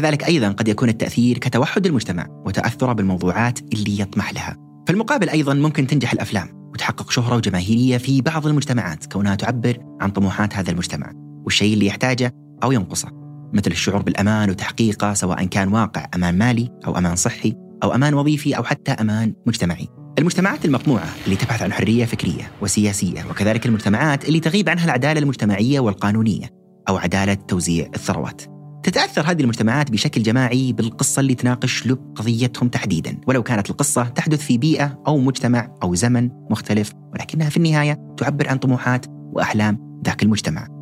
كذلك 0.07 0.25
أيضا 0.25 0.49
قد 0.49 0.69
يكون 0.69 0.89
التأثير 0.89 1.39
كتوحد 1.39 1.87
المجتمع 1.87 2.27
وتأثره 2.47 2.93
بالموضوعات 2.93 3.61
اللي 3.61 4.01
يطمح 4.01 4.33
لها. 4.33 4.57
في 4.87 4.93
المقابل 4.93 5.29
أيضا 5.29 5.55
ممكن 5.55 5.87
تنجح 5.87 6.13
الأفلام 6.13 6.49
وتحقق 6.73 7.11
شهرة 7.11 7.37
وجماهيرية 7.37 7.99
في 7.99 8.21
بعض 8.21 8.47
المجتمعات 8.47 9.07
كونها 9.07 9.35
تعبر 9.35 9.79
عن 10.01 10.11
طموحات 10.11 10.55
هذا 10.55 10.71
المجتمع 10.71 11.13
والشيء 11.45 11.75
اللي 11.75 11.87
يحتاجه 11.87 12.33
أو 12.63 12.73
ينقصه 12.73 13.09
مثل 13.53 13.71
الشعور 13.71 14.03
بالأمان 14.03 14.51
وتحقيقه 14.51 15.15
سواء 15.15 15.45
كان 15.45 15.73
واقع 15.73 16.07
أمان 16.15 16.39
مالي 16.39 16.69
أو 16.87 16.99
أمان 16.99 17.17
صحي 17.17 17.55
أو 17.83 17.95
أمان 17.95 18.15
وظيفي 18.15 18.57
أو 18.57 18.65
حتى 18.65 18.93
أمان 18.93 19.35
مجتمعي. 19.47 19.89
المجتمعات 20.19 20.65
المقموعة 20.65 21.09
اللي 21.25 21.37
تبحث 21.37 21.63
عن 21.63 21.73
حرية 21.73 22.05
فكرية 22.05 22.51
وسياسية 22.63 23.25
وكذلك 23.31 23.67
المجتمعات 23.67 24.29
اللي 24.29 24.41
تغيب 24.41 24.69
عنها 24.69 24.85
العدالة 24.85 25.21
المجتمعية 25.21 25.81
والقانونية 25.81 26.51
أو 26.89 26.97
عدالة 26.97 27.35
توزيع 27.35 27.91
الثروات. 27.95 28.56
تتأثر 28.83 29.31
هذه 29.31 29.43
المجتمعات 29.43 29.91
بشكل 29.91 30.23
جماعي 30.23 30.73
بالقصة 30.73 31.21
اللي 31.21 31.35
تناقش 31.35 31.87
لب 31.87 31.99
قضيتهم 32.15 32.69
تحديدا. 32.69 33.21
ولو 33.27 33.43
كانت 33.43 33.71
القصة 33.71 34.05
تحدث 34.05 34.41
في 34.41 34.59
بيئة 34.59 35.03
أو 35.07 35.19
مجتمع 35.19 35.75
أو 35.83 35.95
زمن 35.95 36.31
مختلف 36.51 36.93
ولكنها 37.13 37.49
في 37.49 37.57
النهاية 37.57 38.15
تعبر 38.17 38.49
عن 38.49 38.59
طموحات 38.59 39.07
وأحلام 39.09 40.01
ذاك 40.07 40.23
المجتمع. 40.23 40.77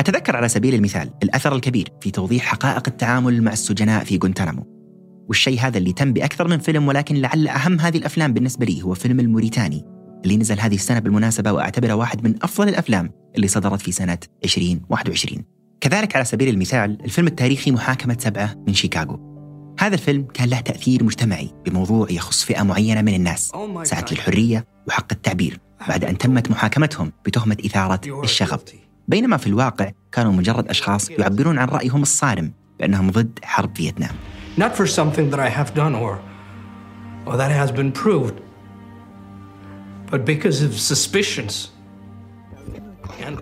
أتذكر 0.00 0.36
على 0.36 0.48
سبيل 0.48 0.74
المثال 0.74 1.10
الأثر 1.22 1.54
الكبير 1.54 1.88
في 2.00 2.10
توضيح 2.10 2.44
حقائق 2.44 2.82
التعامل 2.88 3.42
مع 3.42 3.52
السجناء 3.52 4.04
في 4.04 4.18
غونتانامو 4.22 4.66
والشيء 5.28 5.60
هذا 5.60 5.78
اللي 5.78 5.92
تم 5.92 6.12
بأكثر 6.12 6.48
من 6.48 6.58
فيلم 6.58 6.88
ولكن 6.88 7.16
لعل 7.16 7.48
أهم 7.48 7.80
هذه 7.80 7.98
الأفلام 7.98 8.32
بالنسبة 8.32 8.66
لي 8.66 8.82
هو 8.82 8.94
فيلم 8.94 9.20
الموريتاني 9.20 9.84
اللي 10.24 10.36
نزل 10.36 10.60
هذه 10.60 10.74
السنة 10.74 10.98
بالمناسبة 10.98 11.52
وأعتبره 11.52 11.94
واحد 11.94 12.24
من 12.24 12.34
أفضل 12.42 12.68
الأفلام 12.68 13.10
اللي 13.36 13.48
صدرت 13.48 13.80
في 13.80 13.92
سنة 13.92 14.18
2021 14.44 15.44
كذلك 15.80 16.16
على 16.16 16.24
سبيل 16.24 16.48
المثال 16.48 16.98
الفيلم 17.04 17.26
التاريخي 17.26 17.70
محاكمة 17.70 18.16
سبعة 18.20 18.54
من 18.66 18.74
شيكاغو. 18.74 19.30
هذا 19.80 19.94
الفيلم 19.94 20.22
كان 20.34 20.48
له 20.48 20.60
تأثير 20.60 21.04
مجتمعي 21.04 21.50
بموضوع 21.66 22.10
يخص 22.10 22.44
فئة 22.44 22.62
معينة 22.62 23.02
من 23.02 23.14
الناس. 23.14 23.52
سعت 23.82 24.12
للحرية 24.12 24.66
وحق 24.88 25.12
التعبير 25.12 25.60
بعد 25.88 26.04
أن 26.04 26.18
تمت 26.18 26.50
محاكمتهم 26.50 27.12
بتهمة 27.26 27.56
إثارة 27.66 28.00
الشغب. 28.24 28.60
بينما 29.08 29.36
في 29.36 29.46
الواقع 29.46 29.90
كانوا 30.12 30.32
مجرد 30.32 30.68
أشخاص 30.68 31.10
يعبرون 31.10 31.58
عن 31.58 31.68
رأيهم 31.68 32.02
الصارم 32.02 32.52
بأنهم 32.78 33.10
ضد 33.10 33.38
حرب 33.42 33.76
فيتنام. 33.76 34.14
Not 34.58 34.76
for 34.76 34.86
something 34.86 35.30
that 35.30 35.40
I 35.40 35.48
have 35.48 35.74
done 35.74 35.94
or 35.94 36.18
or 37.26 37.36
that 37.36 37.50
has 37.50 37.70
been 37.70 37.92
proved, 37.92 38.36
but 40.10 40.24
because 40.24 40.62
of 40.62 40.72
suspicions. 40.78 41.70
And 43.26 43.36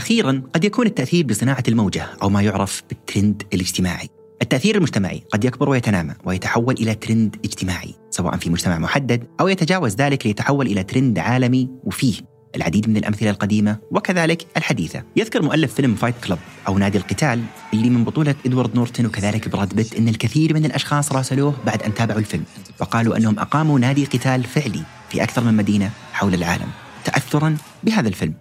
أخيرا 0.00 0.42
قد 0.54 0.64
يكون 0.64 0.86
التأثير 0.86 1.26
بصناعة 1.26 1.62
الموجة 1.68 2.06
أو 2.22 2.30
ما 2.30 2.42
يعرف 2.42 2.82
بالترند 2.88 3.42
الاجتماعي. 3.54 4.08
التأثير 4.42 4.76
المجتمعي 4.76 5.22
قد 5.32 5.44
يكبر 5.44 5.68
ويتنامى 5.68 6.14
ويتحول 6.24 6.74
إلى 6.74 6.94
ترند 6.94 7.36
اجتماعي 7.44 7.94
سواء 8.10 8.36
في 8.36 8.50
مجتمع 8.50 8.78
محدد 8.78 9.24
أو 9.40 9.48
يتجاوز 9.48 9.94
ذلك 9.94 10.26
ليتحول 10.26 10.66
إلى 10.66 10.82
ترند 10.82 11.18
عالمي 11.18 11.68
وفيه. 11.84 12.14
العديد 12.56 12.88
من 12.88 12.96
الأمثلة 12.96 13.30
القديمة 13.30 13.78
وكذلك 13.90 14.46
الحديثة. 14.56 15.02
يذكر 15.16 15.42
مؤلف 15.42 15.74
فيلم 15.74 15.94
Fight 15.94 16.14
Club 16.24 16.38
أو 16.68 16.78
نادي 16.78 16.98
القتال 16.98 17.42
اللي 17.74 17.90
من 17.90 18.04
بطولة 18.04 18.34
إدوارد 18.46 18.74
نورتون 18.74 19.06
وكذلك 19.06 19.48
براد 19.48 19.74
بيت 19.74 19.94
أن 19.94 20.08
الكثير 20.08 20.54
من 20.54 20.64
الأشخاص 20.64 21.12
راسلوه 21.12 21.54
بعد 21.66 21.82
أن 21.82 21.94
تابعوا 21.94 22.20
الفيلم. 22.20 22.44
وقالوا 22.80 23.16
أنهم 23.16 23.38
أقاموا 23.38 23.78
نادي 23.78 24.04
قتال 24.04 24.44
فعلي 24.44 24.82
في 25.10 25.22
أكثر 25.22 25.44
من 25.44 25.54
مدينة 25.54 25.90
حول 26.12 26.34
العالم 26.34 26.68
تأثرا 27.04 27.56
بهذا 27.84 28.08
الفيلم. 28.08 28.34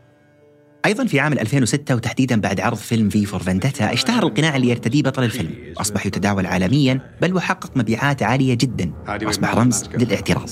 أيضا 0.85 1.05
في 1.05 1.19
عام 1.19 1.33
2006 1.33 1.95
وتحديدا 1.95 2.41
بعد 2.41 2.59
عرض 2.59 2.77
فيلم 2.77 3.09
في 3.09 3.25
فور 3.25 3.43
فندتا 3.43 3.93
اشتهر 3.93 4.23
القناع 4.23 4.55
اللي 4.55 4.69
يرتديه 4.69 5.03
بطل 5.03 5.23
الفيلم 5.23 5.55
واصبح 5.77 6.05
يتداول 6.05 6.45
عالميا 6.45 7.01
بل 7.21 7.33
وحقق 7.35 7.77
مبيعات 7.77 8.23
عالية 8.23 8.53
جدا 8.53 8.91
واصبح 9.25 9.55
رمز 9.55 9.83
للاعتراض. 9.93 10.49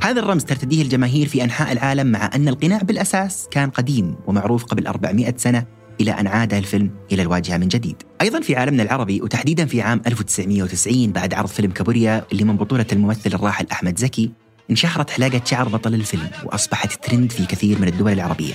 هذا 0.00 0.20
الرمز 0.20 0.44
ترتديه 0.44 0.82
الجماهير 0.82 1.28
في 1.28 1.44
أنحاء 1.44 1.72
العالم 1.72 2.06
مع 2.06 2.30
أن 2.34 2.48
القناع 2.48 2.78
بالأساس 2.78 3.48
كان 3.50 3.70
قديم 3.70 4.16
ومعروف 4.26 4.64
قبل 4.64 4.86
400 4.86 5.34
سنة 5.36 5.64
إلى 6.00 6.10
أن 6.10 6.26
عاد 6.26 6.54
الفيلم 6.54 6.90
إلى 7.12 7.22
الواجهة 7.22 7.56
من 7.56 7.68
جديد. 7.68 8.02
أيضا 8.20 8.40
في 8.40 8.56
عالمنا 8.56 8.82
العربي 8.82 9.22
وتحديدا 9.22 9.66
في 9.66 9.82
عام 9.82 10.02
1990 10.06 11.12
بعد 11.12 11.34
عرض 11.34 11.48
فيلم 11.48 11.70
كابوريا 11.70 12.24
اللي 12.32 12.44
من 12.44 12.56
بطولة 12.56 12.86
الممثل 12.92 13.34
الراحل 13.34 13.66
أحمد 13.72 13.98
زكي 13.98 14.32
انشهرت 14.70 15.10
حلاقة 15.10 15.40
شعر 15.44 15.68
بطل 15.68 15.94
الفيلم 15.94 16.30
وأصبحت 16.44 17.04
ترند 17.04 17.32
في 17.32 17.46
كثير 17.46 17.78
من 17.78 17.88
الدول 17.88 18.12
العربية. 18.12 18.54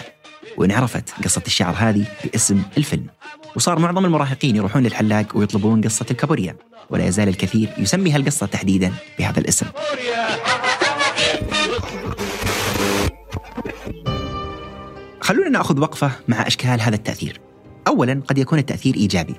وانعرفت 0.57 1.09
قصة 1.23 1.41
الشعر 1.47 1.75
هذه 1.77 2.05
باسم 2.23 2.63
الفيلم. 2.77 3.07
وصار 3.55 3.79
معظم 3.79 4.05
المراهقين 4.05 4.55
يروحون 4.55 4.83
للحلاق 4.83 5.37
ويطلبون 5.37 5.81
قصة 5.81 6.05
الكابوريا 6.11 6.55
ولا 6.89 7.05
يزال 7.05 7.27
الكثير 7.27 7.69
يسمي 7.77 8.11
هالقصه 8.11 8.45
تحديدا 8.45 8.93
بهذا 9.19 9.39
الاسم. 9.39 9.65
خلونا 15.21 15.49
نأخذ 15.49 15.79
وقفة 15.79 16.11
مع 16.27 16.47
أشكال 16.47 16.81
هذا 16.81 16.95
التأثير. 16.95 17.39
اولا 17.87 18.21
قد 18.27 18.37
يكون 18.37 18.59
التأثير 18.59 18.95
إيجابي 18.95 19.35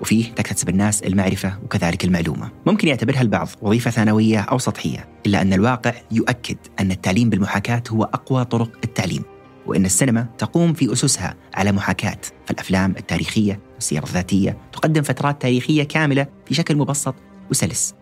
وفيه 0.00 0.32
تكتسب 0.32 0.68
الناس 0.68 1.02
المعرفة 1.02 1.58
وكذلك 1.64 2.04
المعلومة. 2.04 2.50
ممكن 2.66 2.88
يعتبرها 2.88 3.20
البعض 3.20 3.48
وظيفة 3.62 3.90
ثانوية 3.90 4.40
أو 4.40 4.58
سطحية، 4.58 5.08
إلا 5.26 5.42
أن 5.42 5.52
الواقع 5.52 5.94
يؤكد 6.10 6.56
أن 6.80 6.90
التعليم 6.90 7.30
بالمحاكاة 7.30 7.82
هو 7.90 8.04
أقوى 8.04 8.44
طرق 8.44 8.70
التعليم. 8.84 9.22
وإن 9.66 9.84
السينما 9.84 10.26
تقوم 10.38 10.72
في 10.72 10.92
أسسها 10.92 11.34
على 11.54 11.72
محاكاة، 11.72 12.18
فالأفلام 12.46 12.94
التاريخية 12.98 13.60
والسير 13.74 14.04
الذاتية 14.04 14.58
تقدم 14.72 15.02
فترات 15.02 15.42
تاريخية 15.42 15.82
كاملة 15.82 16.26
في 16.46 16.54
شكل 16.54 16.76
مبسط 16.76 17.14
وسلس. 17.50 17.94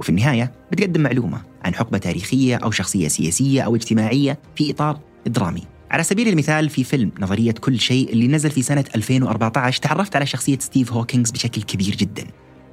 وفي 0.00 0.08
النهاية 0.08 0.52
بتقدم 0.72 1.00
معلومة 1.00 1.42
عن 1.64 1.74
حقبة 1.74 1.98
تاريخية 1.98 2.56
أو 2.56 2.70
شخصية 2.70 3.08
سياسية 3.08 3.62
أو 3.62 3.74
اجتماعية 3.76 4.38
في 4.56 4.70
إطار 4.70 5.00
درامي. 5.26 5.62
على 5.90 6.02
سبيل 6.02 6.28
المثال 6.28 6.68
في 6.68 6.84
فيلم 6.84 7.12
نظرية 7.20 7.52
كل 7.52 7.80
شيء 7.80 8.12
اللي 8.12 8.28
نزل 8.28 8.50
في 8.50 8.62
سنة 8.62 8.84
2014 8.94 9.82
تعرفت 9.82 10.16
على 10.16 10.26
شخصية 10.26 10.58
ستيف 10.58 10.92
هوكينغز 10.92 11.30
بشكل 11.30 11.62
كبير 11.62 11.96
جدا. 11.96 12.26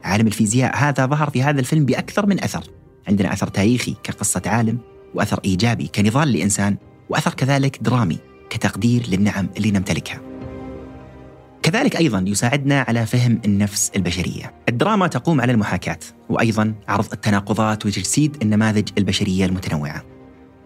عالم 0.03 0.27
الفيزياء 0.27 0.77
هذا 0.77 1.05
ظهر 1.05 1.29
في 1.29 1.43
هذا 1.43 1.59
الفيلم 1.59 1.85
بأكثر 1.85 2.25
من 2.25 2.43
أثر. 2.43 2.63
عندنا 3.07 3.33
أثر 3.33 3.47
تاريخي 3.47 3.95
كقصة 4.03 4.41
عالم 4.45 4.77
وأثر 5.13 5.39
إيجابي 5.45 5.87
كنضال 5.87 6.31
لإنسان 6.31 6.77
وأثر 7.09 7.33
كذلك 7.33 7.77
درامي 7.81 8.17
كتقدير 8.49 9.07
للنعم 9.09 9.49
اللي 9.57 9.71
نمتلكها. 9.71 10.21
كذلك 11.63 11.95
أيضا 11.95 12.25
يساعدنا 12.27 12.85
على 12.87 13.05
فهم 13.05 13.41
النفس 13.45 13.91
البشرية. 13.95 14.53
الدراما 14.69 15.07
تقوم 15.07 15.41
على 15.41 15.51
المحاكاة 15.51 15.99
وأيضا 16.29 16.73
عرض 16.87 17.07
التناقضات 17.13 17.85
وتجسيد 17.85 18.37
النماذج 18.41 18.89
البشرية 18.97 19.45
المتنوعة. 19.45 20.14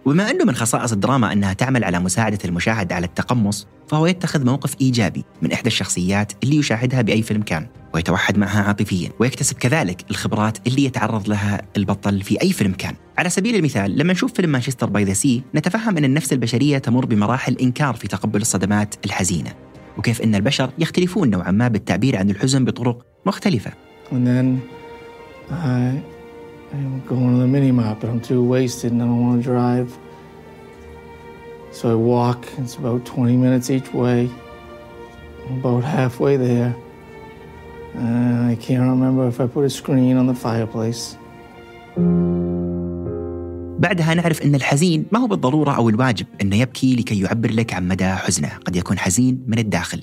وبما 0.05 0.31
أنه 0.31 0.45
من 0.45 0.55
خصائص 0.55 0.91
الدراما 0.91 1.33
أنها 1.33 1.53
تعمل 1.53 1.83
على 1.83 1.99
مساعدة 1.99 2.39
المشاهد 2.45 2.93
على 2.93 3.05
التقمص 3.05 3.67
فهو 3.87 4.05
يتخذ 4.05 4.45
موقف 4.45 4.75
إيجابي 4.81 5.25
من 5.41 5.51
إحدى 5.51 5.67
الشخصيات 5.67 6.33
اللي 6.43 6.55
يشاهدها 6.55 7.01
بأي 7.01 7.21
فيلم 7.21 7.41
كان 7.41 7.67
ويتوحد 7.93 8.37
معها 8.37 8.63
عاطفيا 8.63 9.09
ويكتسب 9.19 9.57
كذلك 9.57 10.05
الخبرات 10.09 10.67
اللي 10.67 10.85
يتعرض 10.85 11.29
لها 11.29 11.61
البطل 11.77 12.21
في 12.21 12.41
أي 12.41 12.53
فيلم 12.53 12.71
كان. 12.71 12.95
على 13.17 13.29
سبيل 13.29 13.55
المثال 13.55 13.97
لما 13.97 14.13
نشوف 14.13 14.33
فيلم 14.33 14.49
Manchester 14.49 14.89
by 14.89 15.03
the 15.03 15.13
Sea 15.13 15.43
نتفهم 15.55 15.97
أن 15.97 16.05
النفس 16.05 16.33
البشرية 16.33 16.77
تمر 16.77 17.05
بمراحل 17.05 17.57
إنكار 17.61 17.93
في 17.93 18.07
تقبل 18.07 18.41
الصدمات 18.41 18.95
الحزينة. 19.05 19.53
وكيف 19.97 20.21
أن 20.21 20.35
البشر 20.35 20.69
يختلفون 20.79 21.29
نوعا 21.29 21.51
ما 21.51 21.67
بالتعبير 21.67 22.17
عن 22.17 22.29
الحزن 22.29 22.65
بطرق 22.65 23.05
مختلفة. 23.25 23.71
And 24.11 24.27
then 24.27 24.59
I 25.51 26.18
am 26.75 27.01
going 27.05 27.33
to 27.33 27.39
the 27.41 27.47
mini 27.47 27.71
mart, 27.71 27.99
but 27.99 28.09
I'm 28.09 28.21
too 28.21 28.43
wasted 28.43 28.91
and 28.91 29.01
I 29.01 29.05
don't 29.05 29.21
want 29.27 29.43
to 29.43 29.49
drive. 29.51 29.97
So 31.71 31.91
I 31.91 31.95
walk. 31.95 32.47
It's 32.57 32.75
about 32.75 33.05
20 33.05 33.37
minutes 33.37 33.69
each 33.69 33.93
way. 33.93 34.29
I'm 35.47 35.59
about 35.59 35.83
halfway 35.83 36.37
there. 36.37 36.75
And 37.95 38.51
I 38.51 38.55
can't 38.55 38.89
remember 38.89 39.27
if 39.27 39.39
I 39.41 39.47
put 39.47 39.65
a 39.65 39.69
screen 39.69 40.17
on 40.17 40.27
the 40.27 40.35
fireplace. 40.35 41.15
بعدها 43.79 44.13
نعرف 44.13 44.41
أن 44.41 44.55
الحزين 44.55 45.05
ما 45.11 45.19
هو 45.19 45.27
بالضرورة 45.27 45.71
أو 45.71 45.89
الواجب 45.89 46.25
أنه 46.41 46.55
يبكي 46.55 46.95
لكي 46.95 47.19
يعبر 47.19 47.51
لك 47.51 47.73
عن 47.73 47.87
مدى 47.87 48.07
حزنه 48.07 48.49
قد 48.65 48.75
يكون 48.75 48.99
حزين 48.99 49.43
من 49.47 49.59
الداخل 49.59 50.01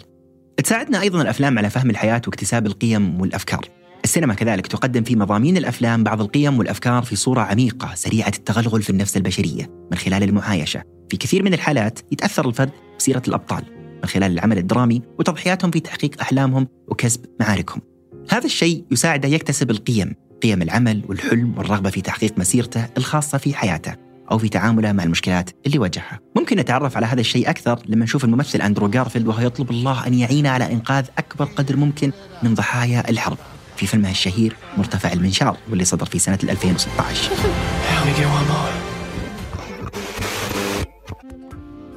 تساعدنا 0.57 1.01
أيضا 1.01 1.23
الأفلام 1.23 1.59
على 1.59 1.71
فهم 1.71 1.91
الحياة 1.91 2.23
واكتساب 2.27 2.67
القيم 2.67 3.21
والأفكار 3.21 3.69
السينما 4.07 4.35
كذلك 4.35 4.67
تقدم 4.67 5.03
في 5.03 5.17
مضامين 5.17 5.57
الأفلام 5.57 6.05
بعض 6.05 6.21
القيم 6.21 6.59
والأفكار 6.59 7.03
في 7.03 7.17
صورة 7.17 7.41
عميقة 7.41 7.95
سريعة 7.95 8.33
التغلغل 8.37 8.83
في 8.83 8.91
النفس 8.91 9.17
البشرية 9.17 9.71
من 9.91 9.99
خلال 9.99 10.23
المعايشة. 10.23 10.83
في 11.11 11.17
كثير 11.17 11.43
من 11.43 11.55
الحالات 11.55 11.99
يتأثر 12.13 12.49
الفرد 12.49 12.71
بسيرة 12.99 13.23
الأبطال 13.29 13.63
من 14.03 14.09
خلال 14.09 14.33
العمل 14.33 14.59
الدرامي 14.59 15.03
وتضحياتهم 15.19 15.71
في 15.71 15.81
تحقيق 15.81 16.21
أحلامهم 16.21 16.69
وكسب 16.89 17.21
معاركهم. 17.41 17.81
هذا 18.31 18.45
الشيء 18.45 18.85
يساعده 18.91 19.29
يكتسب 19.29 19.71
القيم 19.71 20.15
قيم 20.43 20.63
العمل 20.63 21.03
والحلم 21.09 21.59
والرغبة 21.59 21.91
في 21.91 22.01
تحقيق 22.01 22.39
مسيرته 22.39 22.87
الخاصة 22.97 23.39
في 23.39 23.55
حياته 23.55 23.95
أو 24.31 24.39
في 24.39 24.49
تعامله 24.49 24.93
مع 24.93 25.05
المشكلات 25.05 25.51
اللي 25.67 25.79
واجهها. 25.79 26.21
ممكن 26.37 26.57
نتعرف 26.57 26.97
على 26.97 27.07
هذا 27.07 27.21
الشيء 27.21 27.51
أكثر 27.51 27.79
لما 27.87 28.05
نشوف 28.05 28.25
الممثل 28.25 28.61
أندرو 28.61 28.89
جارفيلد 28.89 29.27
وهو 29.27 29.47
يطلب 29.47 29.71
الله 29.71 30.07
أن 30.07 30.15
يعينه 30.15 30.49
على 30.49 30.73
إنقاذ 30.73 31.05
أكبر 31.19 31.45
قدر 31.45 31.77
ممكن 31.77 32.13
من 32.43 32.55
ضحايا 32.55 33.11
الحرب. 33.11 33.39
في 33.77 33.87
فيلمه 33.87 34.11
الشهير 34.11 34.57
مرتفع 34.77 35.13
المنشار 35.13 35.57
واللي 35.71 35.85
صدر 35.85 36.07
في 36.07 36.19
سنة 36.19 36.39
2016 36.43 37.31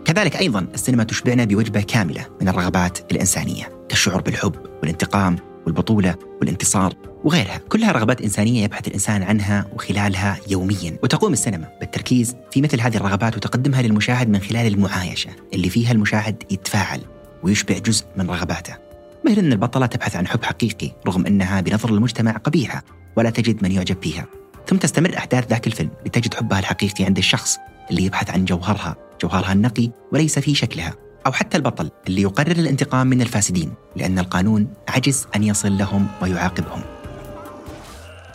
كذلك 0.06 0.36
أيضا 0.36 0.60
السينما 0.74 1.04
تشبعنا 1.04 1.44
بوجبة 1.44 1.82
كاملة 1.82 2.26
من 2.42 2.50
الرغبات 2.50 3.12
الإنسانية 3.12 3.86
كالشعور 3.90 4.22
بالحب 4.22 4.56
والانتقام 4.82 5.36
والبطولة 5.66 6.16
والانتصار 6.42 6.94
وغيرها. 7.24 7.58
كلها 7.70 7.92
رغبات 7.92 8.22
إنسانية 8.22 8.64
يبحث 8.64 8.88
الإنسان 8.88 9.24
عنها 9.24 9.66
وخلالها 9.74 10.38
يوميا. 10.48 10.98
وتقوم 11.04 11.34
السينما 11.34 11.68
بالتركيز 11.80 12.36
في 12.52 12.62
مثل 12.62 12.82
هذه 12.82 12.98
الرغبات 12.98 13.38
وتقدمها 13.38 13.82
للمشاهد 13.82 14.30
من 14.30 14.40
خلال 14.40 14.74
المعايشة 14.74 15.30
اللي 15.54 15.70
فيها 15.70 15.92
المشاهد 15.92 16.44
يتفاعل 16.52 17.02
ويشبع 17.44 17.78
جزء 17.78 18.06
من 18.18 18.30
رغباته. 18.30 18.89
مثل 19.26 19.40
أن 19.40 19.52
البطلة 19.52 19.86
تبحث 19.86 20.16
عن 20.16 20.28
حب 20.28 20.44
حقيقي 20.44 20.92
رغم 21.08 21.26
أنها 21.26 21.62
بنظر 21.62 21.90
المجتمع 21.90 22.32
قبيحة 22.32 22.84
ولا 23.16 23.30
تجد 23.30 23.64
من 23.64 23.72
يعجب 23.72 23.98
فيها 24.04 24.26
ثم 24.68 24.78
تستمر 24.78 25.18
أحداث 25.18 25.48
ذاك 25.48 25.68
الفيلم 25.68 25.90
لتجد 26.06 26.34
حبها 26.34 26.60
الحقيقي 26.60 27.06
عند 27.06 27.18
الشخص 27.18 27.58
اللي 27.92 28.04
يبحث 28.04 28.30
عن 28.30 28.46
جوهرها 28.46 28.96
جوهرها 29.22 29.54
النقي 29.54 29.92
وليس 30.12 30.40
في 30.40 30.56
شكلها 30.56 30.94
أو 31.26 31.32
حتى 31.32 31.58
البطل 31.58 31.90
اللي 32.08 32.22
يقرر 32.22 32.52
الانتقام 32.52 33.08
من 33.08 33.22
الفاسدين 33.22 33.74
لأن 33.96 34.20
القانون 34.20 34.68
عجز 34.88 35.28
أن 35.36 35.44
يصل 35.44 35.78
لهم 35.78 36.08
ويعاقبهم. 36.22 36.82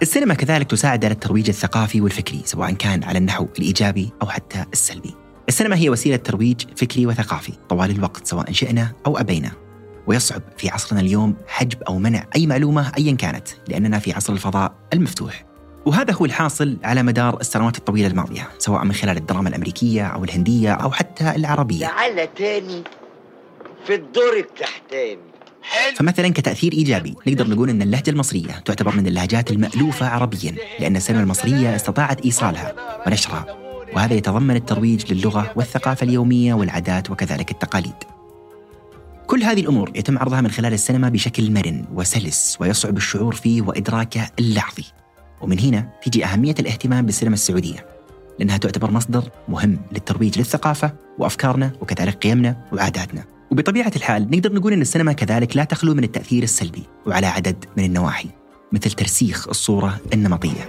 السينما 0.02 0.34
كذلك 0.34 0.70
تساعد 0.70 1.04
على 1.04 1.14
الترويج 1.14 1.48
الثقافي 1.48 2.00
والفكري 2.00 2.42
سواء 2.44 2.72
كان 2.72 3.04
على 3.04 3.18
النحو 3.18 3.46
الإيجابي 3.58 4.12
أو 4.22 4.26
حتى 4.26 4.64
السلبي. 4.72 5.14
السينما 5.48 5.76
هي 5.76 5.90
وسيلة 5.90 6.16
ترويج 6.16 6.60
فكري 6.76 7.06
وثقافي 7.06 7.52
طوال 7.68 7.90
الوقت 7.90 8.26
سواء 8.26 8.52
شئنا 8.52 8.92
أو 9.06 9.18
أبينا. 9.18 9.63
ويصعب 10.06 10.42
في 10.56 10.68
عصرنا 10.68 11.00
اليوم 11.00 11.36
حجب 11.48 11.82
أو 11.82 11.98
منع 11.98 12.26
أي 12.36 12.46
معلومة 12.46 12.92
أيا 12.98 13.12
كانت 13.12 13.48
لأننا 13.68 13.98
في 13.98 14.12
عصر 14.12 14.32
الفضاء 14.32 14.72
المفتوح. 14.92 15.44
وهذا 15.86 16.14
هو 16.14 16.24
الحاصل 16.24 16.76
على 16.84 17.02
مدار 17.02 17.40
السنوات 17.40 17.78
الطويلة 17.78 18.06
الماضية 18.06 18.48
سواء 18.58 18.84
من 18.84 18.92
خلال 18.92 19.16
الدراما 19.16 19.48
الأمريكية 19.48 20.06
أو 20.06 20.24
الهندية 20.24 20.72
أو 20.72 20.90
حتى 20.90 21.30
العربية. 21.36 21.86
تعالى 21.86 22.28
تاني 22.36 22.82
في 23.86 23.94
الدور 23.94 24.36
التحتاني. 24.38 25.34
فمثلا 25.96 26.28
كتأثير 26.28 26.72
إيجابي 26.72 27.14
نقدر 27.26 27.48
نقول 27.48 27.70
أن 27.70 27.82
اللهجة 27.82 28.10
المصرية 28.10 28.52
تعتبر 28.64 28.96
من 28.96 29.06
اللهجات 29.06 29.50
المألوفة 29.50 30.08
عربيا 30.08 30.54
لأن 30.80 30.96
السينما 30.96 31.22
المصرية 31.22 31.76
استطاعت 31.76 32.20
إيصالها 32.24 32.74
ونشرها 33.06 33.46
وهذا 33.94 34.14
يتضمن 34.14 34.56
الترويج 34.56 35.12
للغة 35.12 35.52
والثقافة 35.56 36.04
اليومية 36.04 36.54
والعادات 36.54 37.10
وكذلك 37.10 37.50
التقاليد. 37.50 37.94
كل 39.26 39.42
هذه 39.42 39.60
الأمور 39.60 39.92
يتم 39.94 40.18
عرضها 40.18 40.40
من 40.40 40.50
خلال 40.50 40.72
السينما 40.72 41.08
بشكل 41.08 41.50
مرن 41.50 41.84
وسلس 41.94 42.56
ويصعب 42.60 42.96
الشعور 42.96 43.34
فيه 43.34 43.62
وإدراكه 43.62 44.30
اللحظي. 44.38 44.84
ومن 45.40 45.60
هنا 45.60 45.88
تيجي 46.02 46.24
أهمية 46.24 46.54
الاهتمام 46.58 47.06
بالسينما 47.06 47.34
السعودية 47.34 47.86
لأنها 48.38 48.56
تعتبر 48.56 48.90
مصدر 48.90 49.30
مهم 49.48 49.78
للترويج 49.92 50.38
للثقافة 50.38 50.92
وأفكارنا 51.18 51.72
وكذلك 51.80 52.14
قيمنا 52.14 52.56
وعاداتنا. 52.72 53.24
وبطبيعة 53.50 53.92
الحال 53.96 54.30
نقدر 54.30 54.52
نقول 54.52 54.72
أن 54.72 54.80
السينما 54.80 55.12
كذلك 55.12 55.56
لا 55.56 55.64
تخلو 55.64 55.94
من 55.94 56.04
التأثير 56.04 56.42
السلبي 56.42 56.82
وعلى 57.06 57.26
عدد 57.26 57.64
من 57.76 57.84
النواحي 57.84 58.28
مثل 58.72 58.90
ترسيخ 58.90 59.48
الصورة 59.48 60.00
النمطية. 60.14 60.68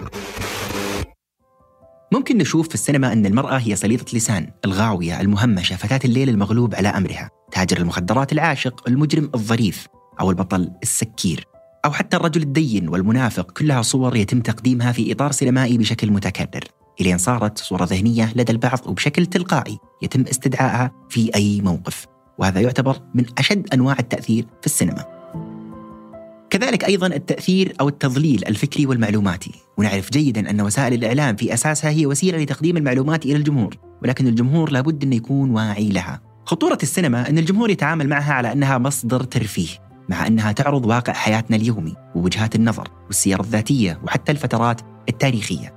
ممكن 2.35 2.47
نشوف 2.47 2.67
في 2.67 2.73
السينما 2.73 3.13
أن 3.13 3.25
المرأة 3.25 3.57
هي 3.57 3.75
سليطة 3.75 4.17
لسان 4.17 4.47
الغاوية 4.65 5.21
المهمشة 5.21 5.75
فتاة 5.75 5.99
الليل 6.05 6.29
المغلوب 6.29 6.75
على 6.75 6.87
أمرها 6.87 7.29
تاجر 7.51 7.77
المخدرات 7.77 8.31
العاشق 8.31 8.83
المجرم 8.87 9.29
الظريف 9.35 9.87
أو 10.19 10.29
البطل 10.31 10.71
السكير 10.83 11.47
أو 11.85 11.91
حتى 11.91 12.17
الرجل 12.17 12.41
الدين 12.41 12.89
والمنافق 12.89 13.51
كلها 13.51 13.81
صور 13.81 14.15
يتم 14.15 14.39
تقديمها 14.39 14.91
في 14.91 15.11
إطار 15.11 15.31
سينمائي 15.31 15.77
بشكل 15.77 16.11
متكرر. 16.11 16.63
إلين 17.01 17.17
صارت 17.17 17.57
صورة 17.57 17.83
ذهنية 17.83 18.33
لدى 18.35 18.51
البعض 18.51 18.79
وبشكل 18.85 19.25
تلقائي 19.25 19.77
يتم 20.01 20.21
استدعائها 20.29 20.91
في 21.09 21.35
أي 21.35 21.61
موقف 21.61 22.05
وهذا 22.37 22.61
يعتبر 22.61 22.99
من 23.13 23.25
أشد 23.37 23.73
أنواع 23.73 23.95
التأثير 23.99 24.47
في 24.61 24.65
السينما. 24.65 25.14
كذلك 26.55 26.85
أيضا 26.85 27.07
التأثير 27.07 27.73
أو 27.81 27.87
التضليل 27.87 28.43
الفكري 28.47 28.85
والمعلوماتي. 28.85 29.51
ونعرف 29.77 30.11
جيدا 30.11 30.49
أن 30.49 30.61
وسائل 30.61 30.93
الإعلام 30.93 31.35
في 31.35 31.53
أساسها 31.53 31.89
هي 31.89 32.05
وسيلة 32.05 32.37
لتقديم 32.37 32.77
المعلومات 32.77 33.25
إلى 33.25 33.35
الجمهور 33.35 33.77
ولكن 34.03 34.27
الجمهور 34.27 34.71
لابد 34.71 35.03
أن 35.03 35.13
يكون 35.13 35.51
واعي 35.51 35.89
لها. 35.89 36.21
خطورة 36.45 36.77
السينما 36.83 37.29
أن 37.29 37.37
الجمهور 37.37 37.69
يتعامل 37.69 38.09
معها 38.09 38.33
على 38.33 38.51
أنها 38.51 38.77
مصدر 38.77 39.23
ترفيه 39.23 39.67
مع 40.09 40.27
أنها 40.27 40.51
تعرض 40.51 40.85
واقع 40.85 41.13
حياتنا 41.13 41.57
اليومي 41.57 41.93
ووجهات 42.15 42.55
النظر 42.55 42.87
والسير 43.07 43.39
الذاتية 43.39 44.01
وحتى 44.03 44.31
الفترات 44.31 44.81
التاريخية. 45.09 45.73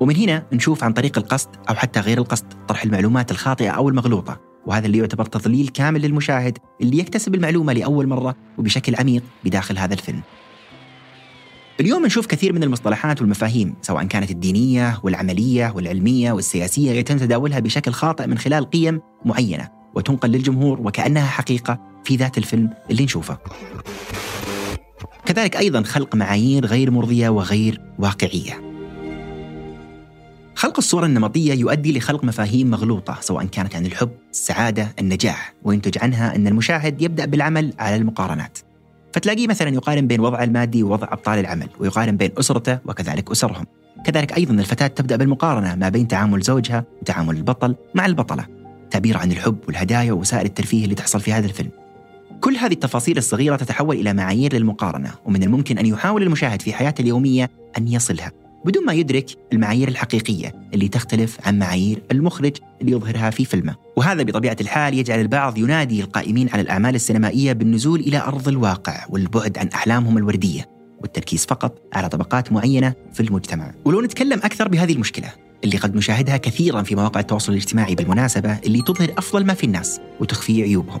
ومن 0.00 0.16
هنا 0.16 0.46
نشوف 0.52 0.84
عن 0.84 0.92
طريق 0.92 1.18
القصد 1.18 1.48
أو 1.68 1.74
حتى 1.74 2.00
غير 2.00 2.18
القصد 2.18 2.46
طرح 2.68 2.84
المعلومات 2.84 3.30
الخاطئة 3.30 3.70
أو 3.70 3.88
المغلوطة. 3.88 4.51
وهذا 4.66 4.86
اللي 4.86 4.98
يعتبر 4.98 5.24
تضليل 5.24 5.68
كامل 5.68 6.00
للمشاهد 6.00 6.58
اللي 6.80 6.98
يكتسب 6.98 7.34
المعلومة 7.34 7.72
لأول 7.72 8.06
مرة 8.06 8.36
وبشكل 8.58 8.96
عميق 8.96 9.22
بداخل 9.44 9.78
هذا 9.78 9.94
الفيلم. 9.94 10.22
اليوم 11.80 12.06
نشوف 12.06 12.26
كثير 12.26 12.52
من 12.52 12.62
المصطلحات 12.62 13.20
والمفاهيم 13.20 13.74
سواء 13.82 14.04
كانت 14.04 14.30
الدينية 14.30 15.00
والعملية 15.02 15.72
والعلمية 15.76 16.32
والسياسية 16.32 16.90
يتم 16.92 17.18
تداولها 17.18 17.60
بشكل 17.60 17.92
خاطئ 17.92 18.26
من 18.26 18.38
خلال 18.38 18.70
قيم 18.70 19.00
معينة 19.24 19.68
وتنقل 19.94 20.30
للجمهور 20.30 20.80
وكأنها 20.80 21.26
حقيقة 21.26 21.78
في 22.04 22.16
ذات 22.16 22.38
الفيلم 22.38 22.70
اللي 22.90 23.04
نشوفه. 23.04 23.38
كذلك 25.26 25.56
أيضا 25.56 25.82
خلق 25.82 26.14
معايير 26.14 26.66
غير 26.66 26.90
مرضية 26.90 27.28
وغير 27.28 27.80
واقعية. 27.98 28.71
خلق 30.54 30.74
الصورة 30.78 31.06
النمطية 31.06 31.54
يؤدي 31.54 31.98
لخلق 31.98 32.24
مفاهيم 32.24 32.70
مغلوطة 32.70 33.18
سواء 33.20 33.44
كانت 33.44 33.76
عن 33.76 33.86
الحب، 33.86 34.10
السعادة، 34.30 34.88
النجاح، 34.98 35.54
وينتج 35.64 35.98
عنها 35.98 36.36
أن 36.36 36.46
المشاهد 36.46 37.02
يبدأ 37.02 37.24
بالعمل 37.24 37.72
على 37.78 37.96
المقارنات. 37.96 38.58
فتلاقيه 39.12 39.46
مثلا 39.46 39.68
يقارن 39.68 40.06
بين 40.06 40.20
وضعه 40.20 40.44
المادي 40.44 40.82
ووضع 40.82 41.08
أبطال 41.10 41.38
العمل، 41.38 41.68
ويقارن 41.80 42.16
بين 42.16 42.30
أسرته 42.38 42.78
وكذلك 42.86 43.30
أسرهم. 43.30 43.66
كذلك 44.04 44.36
أيضا 44.36 44.54
الفتاة 44.54 44.86
تبدأ 44.86 45.16
بالمقارنة 45.16 45.74
ما 45.74 45.88
بين 45.88 46.08
تعامل 46.08 46.40
زوجها 46.40 46.84
وتعامل 47.00 47.36
البطل 47.36 47.76
مع 47.94 48.06
البطلة. 48.06 48.46
تعبير 48.90 49.18
عن 49.18 49.32
الحب 49.32 49.58
والهدايا 49.66 50.12
ووسائل 50.12 50.46
الترفيه 50.46 50.84
اللي 50.84 50.94
تحصل 50.94 51.20
في 51.20 51.32
هذا 51.32 51.46
الفيلم. 51.46 51.70
كل 52.40 52.56
هذه 52.56 52.72
التفاصيل 52.72 53.18
الصغيرة 53.18 53.56
تتحول 53.56 53.96
إلى 53.96 54.12
معايير 54.12 54.54
للمقارنة، 54.54 55.10
ومن 55.24 55.42
الممكن 55.42 55.78
أن 55.78 55.86
يحاول 55.86 56.22
المشاهد 56.22 56.62
في 56.62 56.72
حياته 56.72 57.02
اليومية 57.02 57.50
أن 57.78 57.88
يصلها. 57.88 58.32
بدون 58.64 58.84
ما 58.86 58.92
يدرك 58.92 59.26
المعايير 59.52 59.88
الحقيقية 59.88 60.54
اللي 60.74 60.88
تختلف 60.88 61.38
عن 61.46 61.58
معايير 61.58 62.02
المخرج 62.12 62.56
اللي 62.80 62.92
يظهرها 62.92 63.30
في 63.30 63.44
فيلمه. 63.44 63.74
وهذا 63.96 64.22
بطبيعة 64.22 64.56
الحال 64.60 64.94
يجعل 64.94 65.20
البعض 65.20 65.58
ينادي 65.58 66.00
القائمين 66.00 66.48
على 66.52 66.62
الأعمال 66.62 66.94
السينمائية 66.94 67.52
بالنزول 67.52 68.00
إلى 68.00 68.18
أرض 68.18 68.48
الواقع 68.48 69.06
والبعد 69.08 69.58
عن 69.58 69.68
أحلامهم 69.68 70.18
الوردية 70.18 70.68
والتركيز 71.00 71.46
فقط 71.46 71.78
على 71.92 72.08
طبقات 72.08 72.52
معينة 72.52 72.94
في 73.12 73.20
المجتمع. 73.20 73.74
ولو 73.84 74.00
نتكلم 74.00 74.38
أكثر 74.38 74.68
بهذه 74.68 74.92
المشكلة 74.92 75.32
اللي 75.64 75.76
قد 75.76 75.96
نشاهدها 75.96 76.36
كثيرا 76.36 76.82
في 76.82 76.94
مواقع 76.94 77.20
التواصل 77.20 77.52
الاجتماعي 77.52 77.94
بالمناسبة 77.94 78.58
اللي 78.58 78.82
تظهر 78.82 79.12
أفضل 79.18 79.46
ما 79.46 79.54
في 79.54 79.64
الناس 79.64 80.00
وتخفي 80.20 80.62
عيوبهم. 80.62 81.00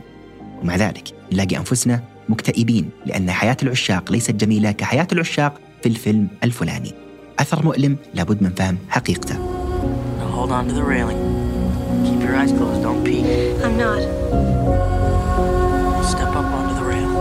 ومع 0.62 0.76
ذلك 0.76 1.08
نلاقي 1.32 1.56
أنفسنا 1.56 2.02
مكتئبين 2.28 2.90
لأن 3.06 3.30
حياة 3.30 3.56
العشاق 3.62 4.12
ليست 4.12 4.30
جميلة 4.30 4.72
كحياة 4.72 5.06
العشاق 5.12 5.60
في 5.82 5.88
الفيلم 5.88 6.28
الفلاني. 6.44 7.11
أثر 7.38 7.64
مؤلم 7.64 7.96
لابد 8.14 8.42
من 8.42 8.50
فهم 8.50 8.78
حقيقته 8.88 9.34
Now 10.18 10.28
hold 10.38 10.52
on 10.52 10.68
to 10.68 10.74
the 10.74 10.82
railing. 10.82 11.20
Keep 12.06 12.20
your 12.26 12.36
eyes 12.36 12.52
closed. 12.52 12.82
Don't 12.82 13.02
peek. 13.04 13.24
I'm 13.64 13.76
not. 13.76 14.02
Step 16.12 16.32
up 16.40 16.48
onto 16.58 16.74
the 16.74 16.84
rail. 16.84 17.12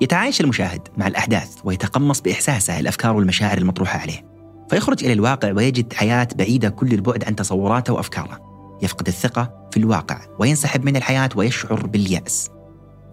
يتعايش 0.00 0.40
المشاهد 0.40 0.88
مع 0.96 1.06
الأحداث 1.06 1.58
ويتقمص 1.64 2.20
بإحساسه 2.20 2.80
الأفكار 2.80 3.16
والمشاعر 3.16 3.58
المطروحة 3.58 3.98
عليه 3.98 4.24
فيخرج 4.70 5.04
إلى 5.04 5.12
الواقع 5.12 5.52
ويجد 5.52 5.92
حياة 5.92 6.28
بعيدة 6.34 6.68
كل 6.68 6.92
البعد 6.92 7.24
عن 7.24 7.36
تصوراته 7.36 7.92
وأفكاره 7.92 8.38
يفقد 8.82 9.06
الثقة 9.06 9.63
في 9.74 9.80
الواقع 9.80 10.20
وينسحب 10.38 10.84
من 10.84 10.96
الحياة 10.96 11.28
ويشعر 11.36 11.86
باليأس. 11.86 12.50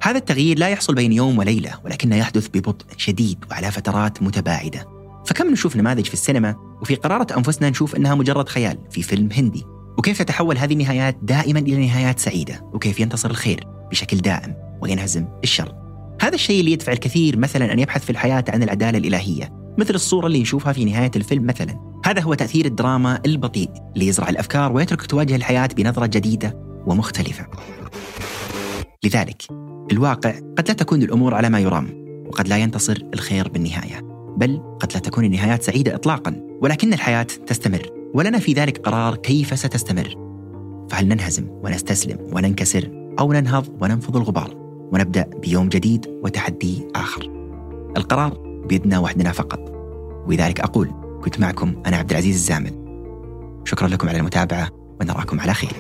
هذا 0.04 0.18
التغيير 0.18 0.60
لا 0.60 0.70
يحصل 0.70 0.96
بين 0.96 1.12
يوم 1.12 1.38
وليلة 1.38 1.74
ولكنه 1.86 2.16
يحدث 2.16 2.48
ببطء 2.48 2.86
شديد 2.98 3.46
وعلى 3.52 3.72
فترات 3.72 4.24
متباعدة. 4.24 4.88
فكم 5.26 5.50
نشوف 5.50 5.76
نماذج 5.76 6.06
في 6.06 6.14
السينما؟ 6.14 6.56
وفي 6.82 6.96
قرارة 6.96 7.38
أنفسنا 7.38 7.70
نشوف 7.70 7.96
أنها 7.96 8.16
مجرد 8.16 8.50
خيال 8.50 8.78
في 8.90 9.02
فيلم 9.02 9.30
هندي. 9.34 9.66
وكيف 9.98 10.22
تتحول 10.22 10.58
هذه 10.58 10.74
النهايات 10.74 11.18
دائما 11.22 11.60
إلى 11.60 11.88
نهايات 11.88 12.20
سعيدة؟ 12.20 12.70
وكيف 12.74 13.00
ينتصر 13.00 13.30
الخير 13.30 13.68
بشكل 13.92 14.18
دائم 14.18 14.56
وينهزم 14.82 15.28
الشر؟ 15.44 15.76
هذا 16.22 16.36
الشيء 16.36 16.60
اللي 16.60 16.72
يدفع 16.72 16.92
الكثير 16.92 17.38
مثلا 17.38 17.74
أن 17.74 17.80
يبحث 17.80 18.04
في 18.04 18.10
الحياة 18.10 18.44
عن 18.50 18.64
العدالة 18.64 18.98
الإلهية 18.98 19.50
مثل 19.78 19.96
الصورة 19.96 20.28
اللي 20.28 20.42
نشوفها 20.42 20.74
في 20.74 20.86
نهاية 20.86 21.12
الفيلم 21.16 21.46
مثلا. 21.46 21.91
هذا 22.06 22.22
هو 22.22 22.34
تأثير 22.34 22.66
الدراما 22.66 23.20
البطيء 23.26 23.70
اللي 23.94 24.08
يزرع 24.08 24.30
الأفكار 24.30 24.72
ويترك 24.72 25.06
تواجه 25.06 25.36
الحياة 25.36 25.70
بنظرة 25.78 26.06
جديدة 26.06 26.58
ومختلفة. 26.88 27.48
لذلك 29.04 29.44
الواقع 29.92 30.32
قد 30.58 30.68
لا 30.68 30.74
تكون 30.74 31.02
الأمور 31.02 31.34
على 31.34 31.50
ما 31.50 31.60
يرام 31.60 32.02
وقد 32.28 32.48
لا 32.48 32.58
ينتصر 32.58 33.04
الخير 33.14 33.50
بالنهاية 33.50 34.00
بل 34.38 34.62
قد 34.80 34.94
لا 34.94 35.00
تكون 35.00 35.26
النهايات 35.26 35.64
سعيدة 35.64 35.96
إطلاقا 35.96 36.58
ولكن 36.62 36.94
الحياة 36.94 37.24
تستمر 37.24 37.90
ولنا 38.14 38.40
في 38.40 38.54
ذلك 38.54 38.78
قرار 38.78 39.16
كيف 39.16 39.60
ستستمر. 39.60 40.32
فهل 40.90 41.08
ننهزم 41.08 41.48
ونستسلم 41.50 42.18
وننكسر 42.34 43.14
أو 43.20 43.34
ننهض 43.34 43.68
وننفض 43.82 44.18
الغبار 44.18 44.56
ونبدأ 44.94 45.30
بيوم 45.42 45.70
جديد 45.70 46.06
وتحدي 46.24 46.88
آخر؟ 46.96 47.32
القرار 47.98 48.62
بيدنا 48.70 49.00
وحدنا 49.00 49.32
فقط. 49.32 49.60
ولذلك 50.28 50.60
أقول 50.60 51.01
كنت 51.22 51.40
معكم 51.40 51.84
أنا 51.86 51.98
عبد 51.98 52.12
العزيز 52.12 52.36
الزامل. 52.36 52.82
شكرا 53.66 53.88
لكم 53.88 54.10
على 54.10 54.18
المتابعة 54.18 54.70
ونراكم 55.02 55.40
على 55.40 55.54
خير. 55.54 55.72